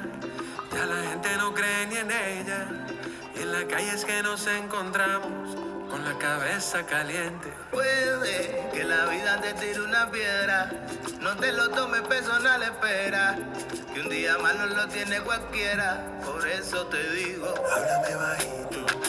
Ya 0.74 0.86
la 0.86 1.09
gente 1.09 1.28
no 1.38 1.53
cree 1.53 1.88
ni 1.88 1.97
en 1.97 2.12
ella. 2.12 2.66
Y 3.36 3.41
en 3.41 3.51
la 3.51 3.68
calle 3.68 3.89
es 3.93 4.05
que 4.05 4.24
nos 4.24 4.47
encontramos 4.47 5.57
con 5.89 6.05
la 6.05 6.18
cabeza 6.18 6.86
caliente. 6.86 7.51
Puede 7.72 8.70
que 8.72 8.86
la 8.86 9.05
vida 9.07 9.41
te 9.41 9.53
tire 9.55 9.82
una 9.82 10.09
piedra, 10.09 10.72
no 11.20 11.36
te 11.36 11.51
lo 11.51 11.72
tomes 11.72 12.03
personal, 12.03 12.64
espera, 12.64 13.38
que 13.93 13.99
un 13.99 14.07
día 14.07 14.38
malo 14.38 14.66
lo 14.68 14.88
tiene 14.88 15.20
cualquiera, 15.20 16.05
por 16.24 16.47
eso 16.47 16.88
te 16.88 17.12
digo. 17.12 17.53
Háblame 17.70 18.16
bajito, 18.16 19.01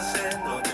te 0.00 0.69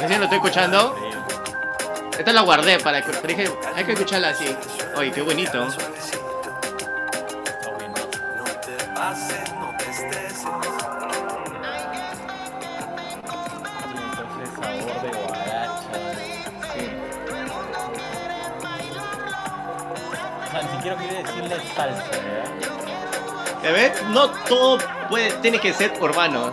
recién 0.00 0.18
lo 0.18 0.24
estoy 0.24 0.38
escuchando. 0.38 0.94
Esta 2.18 2.32
la 2.32 2.40
guardé 2.42 2.78
para 2.80 3.02
que 3.02 3.12
dije, 3.26 3.50
hay 3.76 3.84
que 3.84 3.92
escucharla 3.92 4.30
así. 4.30 4.56
Oye, 4.96 5.12
qué 5.12 5.22
bonito. 5.22 5.66
Ni 20.72 20.78
quiere 20.82 21.22
decirle. 21.22 21.56
¿Ya 23.62 23.72
ves? 23.72 24.02
No 24.10 24.30
todo 24.30 24.78
puede, 25.08 25.30
tiene 25.34 25.58
que 25.60 25.72
ser 25.72 25.92
urbano. 26.00 26.52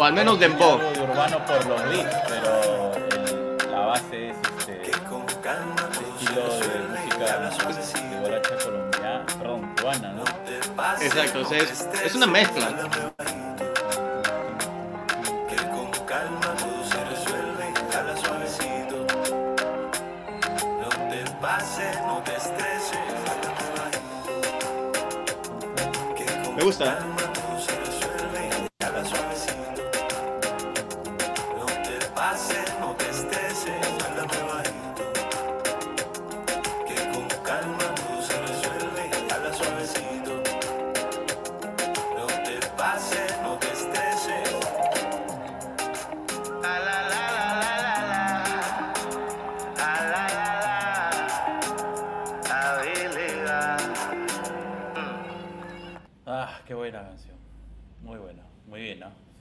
O 0.00 0.04
al 0.04 0.14
menos 0.14 0.40
dembow. 0.40 0.78
Algo 0.78 0.92
de 0.92 1.00
urbano 1.02 1.44
por 1.44 1.66
los 1.66 1.84
beats, 1.90 2.16
pero 2.26 2.92
el- 2.94 3.70
la 3.70 3.80
base 3.80 4.30
es 4.30 4.36
este 4.58 4.90
estilo 4.90 6.42
de 6.42 6.88
música 6.88 8.08
de 8.08 8.18
guaracha 8.20 8.56
colombiana, 8.64 9.26
perdón, 9.38 9.74
cubana, 9.78 10.12
¿no? 10.12 10.24
Exacto, 11.02 11.40
o 11.40 11.44
sea, 11.44 11.58
es- 11.58 11.90
te 11.90 12.06
es 12.06 12.14
una 12.14 12.26
mezcla. 12.26 12.68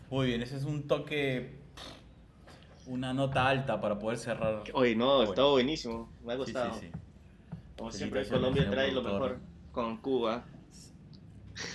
Muy 0.10 0.28
bien, 0.28 0.42
ese 0.42 0.58
es 0.58 0.64
un 0.64 0.88
toque. 0.88 1.58
Una 2.88 3.14
nota 3.14 3.48
alta 3.48 3.80
para 3.80 4.00
poder 4.00 4.18
cerrar. 4.18 4.64
Oye, 4.74 4.96
no, 4.96 5.22
Está 5.22 5.32
está 5.32 5.42
bueno. 5.44 5.52
buenísimo. 5.52 6.12
Me 6.24 6.34
ha 6.34 6.36
gustado. 6.38 6.74
sí, 6.80 6.88
sí. 6.88 6.92
Como 7.78 7.92
siempre, 7.92 8.28
Colombia 8.28 8.70
trae 8.70 8.92
lo 8.92 9.04
mejor 9.04 9.40
con 9.72 9.98
Cuba. 9.98 10.44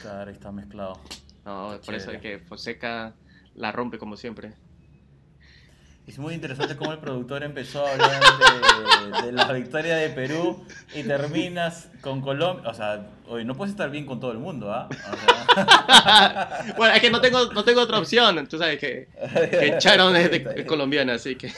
Claro, 0.03 0.31
está 0.31 0.51
mezclado. 0.51 0.99
No, 1.45 1.75
Está 1.75 1.87
por 1.87 1.95
eso 1.95 2.11
es 2.11 2.21
que 2.21 2.39
Fonseca 2.41 3.15
la 3.55 3.71
rompe 3.71 3.99
como 3.99 4.17
siempre. 4.17 4.55
Es 6.07 6.19
muy 6.19 6.35
interesante 6.35 6.77
cómo 6.77 6.93
el 6.93 6.99
productor 6.99 7.43
empezó 7.45 7.87
a 7.87 7.93
hablar 7.93 8.21
de, 8.21 9.23
de 9.27 9.33
la 9.33 9.51
victoria 9.53 9.97
de 9.97 10.11
Perú 10.11 10.63
y 10.95 11.03
terminas 11.03 11.89
con 12.03 12.21
Colombia. 12.21 12.69
O 12.71 12.75
sea, 12.75 13.07
oye, 13.27 13.45
no 13.47 13.55
puedes 13.55 13.73
estar 13.73 13.91
bien 13.91 14.05
con 14.05 14.21
todo 14.21 14.31
el 14.33 14.39
mundo, 14.39 14.71
¿ah? 14.71 14.87
O 14.91 14.95
sea, 14.95 16.75
Bueno, 16.77 16.95
es 16.95 17.01
que 17.01 17.11
no 17.11 17.23
tengo, 17.23 17.51
no 17.55 17.65
tengo 17.65 17.81
otra 17.81 17.99
opción. 17.99 18.47
Tú 18.47 18.59
sabes 18.59 18.79
que, 18.79 19.09
que 19.51 19.77
Charon 19.79 20.15
es 20.15 20.31
de, 20.31 20.39
bien. 20.55 20.67
colombiana, 20.67 21.15
así 21.15 21.37
que. 21.37 21.51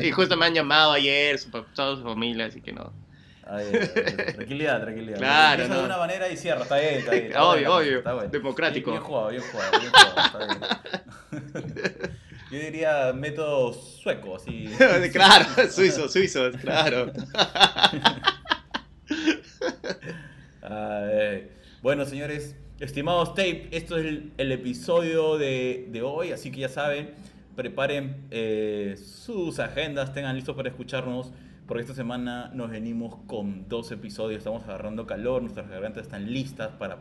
y 0.04 0.12
justo 0.12 0.36
me 0.36 0.46
han 0.46 0.54
llamado 0.54 0.92
ayer, 0.92 1.36
su, 1.36 1.50
toda 1.50 1.96
su 1.96 2.04
familia, 2.04 2.46
así 2.46 2.60
que 2.60 2.72
no. 2.72 2.92
Tranquililidad, 3.44 4.80
tranquilidad. 4.80 5.18
Claro, 5.18 5.62
Empieza 5.62 5.74
no. 5.74 5.80
de 5.80 5.86
una 5.86 5.98
manera 5.98 6.28
y 6.28 6.36
cierra, 6.36 6.62
está 6.62 6.78
bien, 6.78 6.94
está 6.94 7.10
bien. 7.12 7.26
está 7.26 7.44
Obvio, 7.44 7.74
obvio. 7.76 7.98
está 7.98 8.14
bueno. 8.14 8.30
Democrático. 8.30 8.90
Bien, 8.92 9.02
bien 9.02 9.06
jugado, 9.08 9.28
bien 9.30 9.42
jugado, 9.42 9.76
bien 9.80 9.92
jugado, 9.92 10.20
está 10.20 10.38
bien. 10.38 12.16
Yo 12.50 12.60
diría 12.60 13.12
método 13.12 13.72
sueco, 13.72 14.36
así. 14.36 14.68
claro, 15.12 15.46
suizos, 15.70 16.12
suizos, 16.12 16.56
claro. 16.56 17.12
Ay, 20.62 21.48
bueno, 21.82 22.04
señores, 22.04 22.54
estimados 22.78 23.30
tape, 23.30 23.68
esto 23.72 23.96
es 23.96 24.06
el, 24.06 24.32
el 24.38 24.52
episodio 24.52 25.38
de, 25.38 25.88
de 25.90 26.02
hoy, 26.02 26.30
así 26.30 26.52
que 26.52 26.60
ya 26.60 26.68
saben, 26.68 27.10
preparen 27.56 28.28
eh, 28.30 28.96
sus 28.96 29.58
agendas, 29.58 30.12
tengan 30.12 30.36
listos 30.36 30.54
para 30.54 30.68
escucharnos, 30.68 31.32
porque 31.66 31.82
esta 31.82 31.94
semana 31.94 32.52
nos 32.54 32.70
venimos 32.70 33.16
con 33.26 33.68
dos 33.68 33.90
episodios, 33.90 34.38
estamos 34.38 34.62
agarrando 34.64 35.04
calor, 35.04 35.42
nuestras 35.42 35.68
gargantas 35.68 36.04
están 36.04 36.32
listas 36.32 36.70
para 36.78 36.98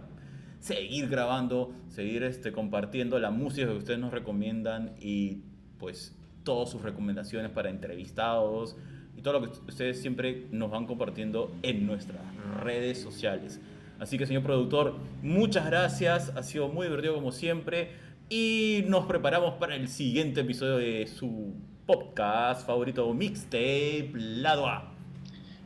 seguir 0.59 1.09
grabando, 1.09 1.73
seguir 1.89 2.23
este, 2.23 2.51
compartiendo 2.51 3.19
la 3.19 3.31
música 3.31 3.67
que 3.67 3.77
ustedes 3.77 3.99
nos 3.99 4.11
recomiendan 4.11 4.95
y 4.99 5.41
pues 5.77 6.15
todas 6.43 6.69
sus 6.69 6.81
recomendaciones 6.81 7.51
para 7.51 7.69
entrevistados 7.69 8.77
y 9.17 9.21
todo 9.21 9.39
lo 9.39 9.51
que 9.51 9.59
ustedes 9.67 10.01
siempre 10.01 10.47
nos 10.51 10.71
van 10.71 10.85
compartiendo 10.85 11.53
en 11.63 11.85
nuestras 11.85 12.21
redes 12.63 13.01
sociales. 13.01 13.59
Así 13.99 14.17
que 14.17 14.25
señor 14.25 14.43
productor, 14.43 14.95
muchas 15.21 15.65
gracias, 15.65 16.31
ha 16.35 16.43
sido 16.43 16.67
muy 16.67 16.87
divertido 16.87 17.15
como 17.15 17.31
siempre 17.31 17.91
y 18.29 18.83
nos 18.87 19.05
preparamos 19.05 19.55
para 19.55 19.75
el 19.75 19.87
siguiente 19.87 20.41
episodio 20.41 20.77
de 20.77 21.07
su 21.07 21.53
podcast 21.85 22.65
favorito 22.65 23.13
mixtape 23.13 24.11
Lado 24.13 24.67
A. 24.67 24.91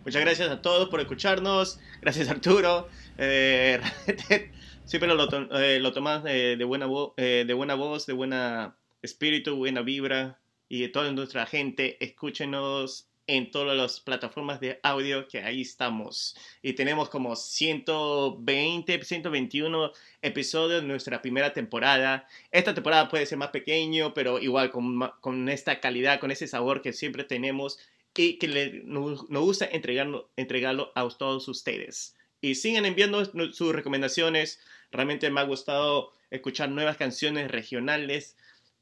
Muchas 0.05 0.21
gracias 0.21 0.49
a 0.49 0.61
todos 0.61 0.89
por 0.89 0.99
escucharnos. 0.99 1.79
Gracias, 2.01 2.29
Arturo. 2.29 2.87
Eh, 3.17 3.79
siempre 4.89 5.13
lo, 5.13 5.27
to- 5.29 5.47
eh, 5.59 5.79
lo 5.79 5.93
tomas 5.93 6.23
de, 6.23 6.61
buena 6.65 6.87
eh, 7.17 7.43
de 7.47 7.53
buena 7.53 7.75
voz, 7.75 8.05
de 8.07 8.13
buena 8.13 8.75
espíritu, 9.01 9.55
buena 9.55 9.81
vibra. 9.81 10.39
Y 10.67 10.87
toda 10.89 11.11
nuestra 11.11 11.45
gente, 11.45 12.03
escúchenos 12.03 13.07
en 13.27 13.51
todas 13.51 13.77
las 13.77 13.99
plataformas 13.99 14.59
de 14.59 14.79
audio 14.83 15.27
que 15.27 15.41
ahí 15.43 15.61
estamos. 15.61 16.35
Y 16.63 16.73
tenemos 16.73 17.09
como 17.09 17.35
120, 17.35 19.03
121 19.03 19.91
episodios 20.21 20.81
de 20.81 20.87
nuestra 20.87 21.21
primera 21.21 21.53
temporada. 21.53 22.27
Esta 22.51 22.73
temporada 22.73 23.09
puede 23.09 23.25
ser 23.25 23.37
más 23.37 23.49
pequeño, 23.49 24.13
pero 24.13 24.39
igual 24.39 24.71
con, 24.71 24.99
con 25.21 25.49
esta 25.49 25.79
calidad, 25.79 26.19
con 26.19 26.31
ese 26.31 26.47
sabor 26.47 26.81
que 26.81 26.93
siempre 26.93 27.23
tenemos 27.23 27.79
y 28.15 28.37
que 28.37 28.47
le- 28.47 28.81
nos, 28.83 29.29
nos 29.29 29.43
gusta 29.43 29.65
entregarlo, 29.71 30.29
entregarlo 30.35 30.91
a 30.95 31.07
todos 31.09 31.47
ustedes. 31.47 32.15
Y 32.41 32.55
sigan 32.55 32.85
enviando 32.85 33.23
sus 33.53 33.73
recomendaciones. 33.73 34.59
Realmente 34.91 35.29
me 35.29 35.41
ha 35.41 35.43
gustado 35.43 36.11
escuchar 36.29 36.69
nuevas 36.69 36.97
canciones 36.97 37.49
regionales. 37.51 38.37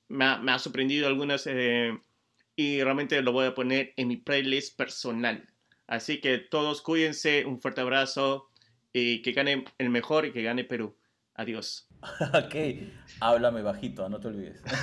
Me 0.07 0.25
ha, 0.25 0.37
me 0.37 0.51
ha 0.51 0.59
sorprendido 0.59 1.07
algunas 1.07 1.47
eh, 1.47 1.97
y 2.55 2.81
realmente 2.83 3.21
lo 3.21 3.31
voy 3.31 3.45
a 3.45 3.53
poner 3.53 3.93
en 3.97 4.07
mi 4.07 4.17
playlist 4.17 4.77
personal. 4.77 5.47
Así 5.85 6.19
que 6.19 6.37
todos 6.37 6.81
cuídense, 6.81 7.45
un 7.45 7.61
fuerte 7.61 7.81
abrazo 7.81 8.49
y 8.91 9.21
que 9.21 9.31
gane 9.31 9.65
el 9.77 9.89
mejor 9.89 10.25
y 10.25 10.33
que 10.33 10.43
gane 10.43 10.63
Perú. 10.63 10.97
Adiós. 11.35 11.87
ok, 12.33 12.55
háblame 13.19 13.61
bajito, 13.61 14.09
no 14.09 14.19
te 14.19 14.27
olvides. 14.27 14.61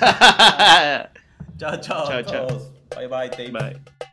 chao, 1.57 1.79
chao, 1.81 2.07
Chao, 2.07 2.23
chao. 2.23 2.47
Bye, 2.95 3.07
bye, 3.07 3.29
tape. 3.29 3.51
Bye. 3.51 4.05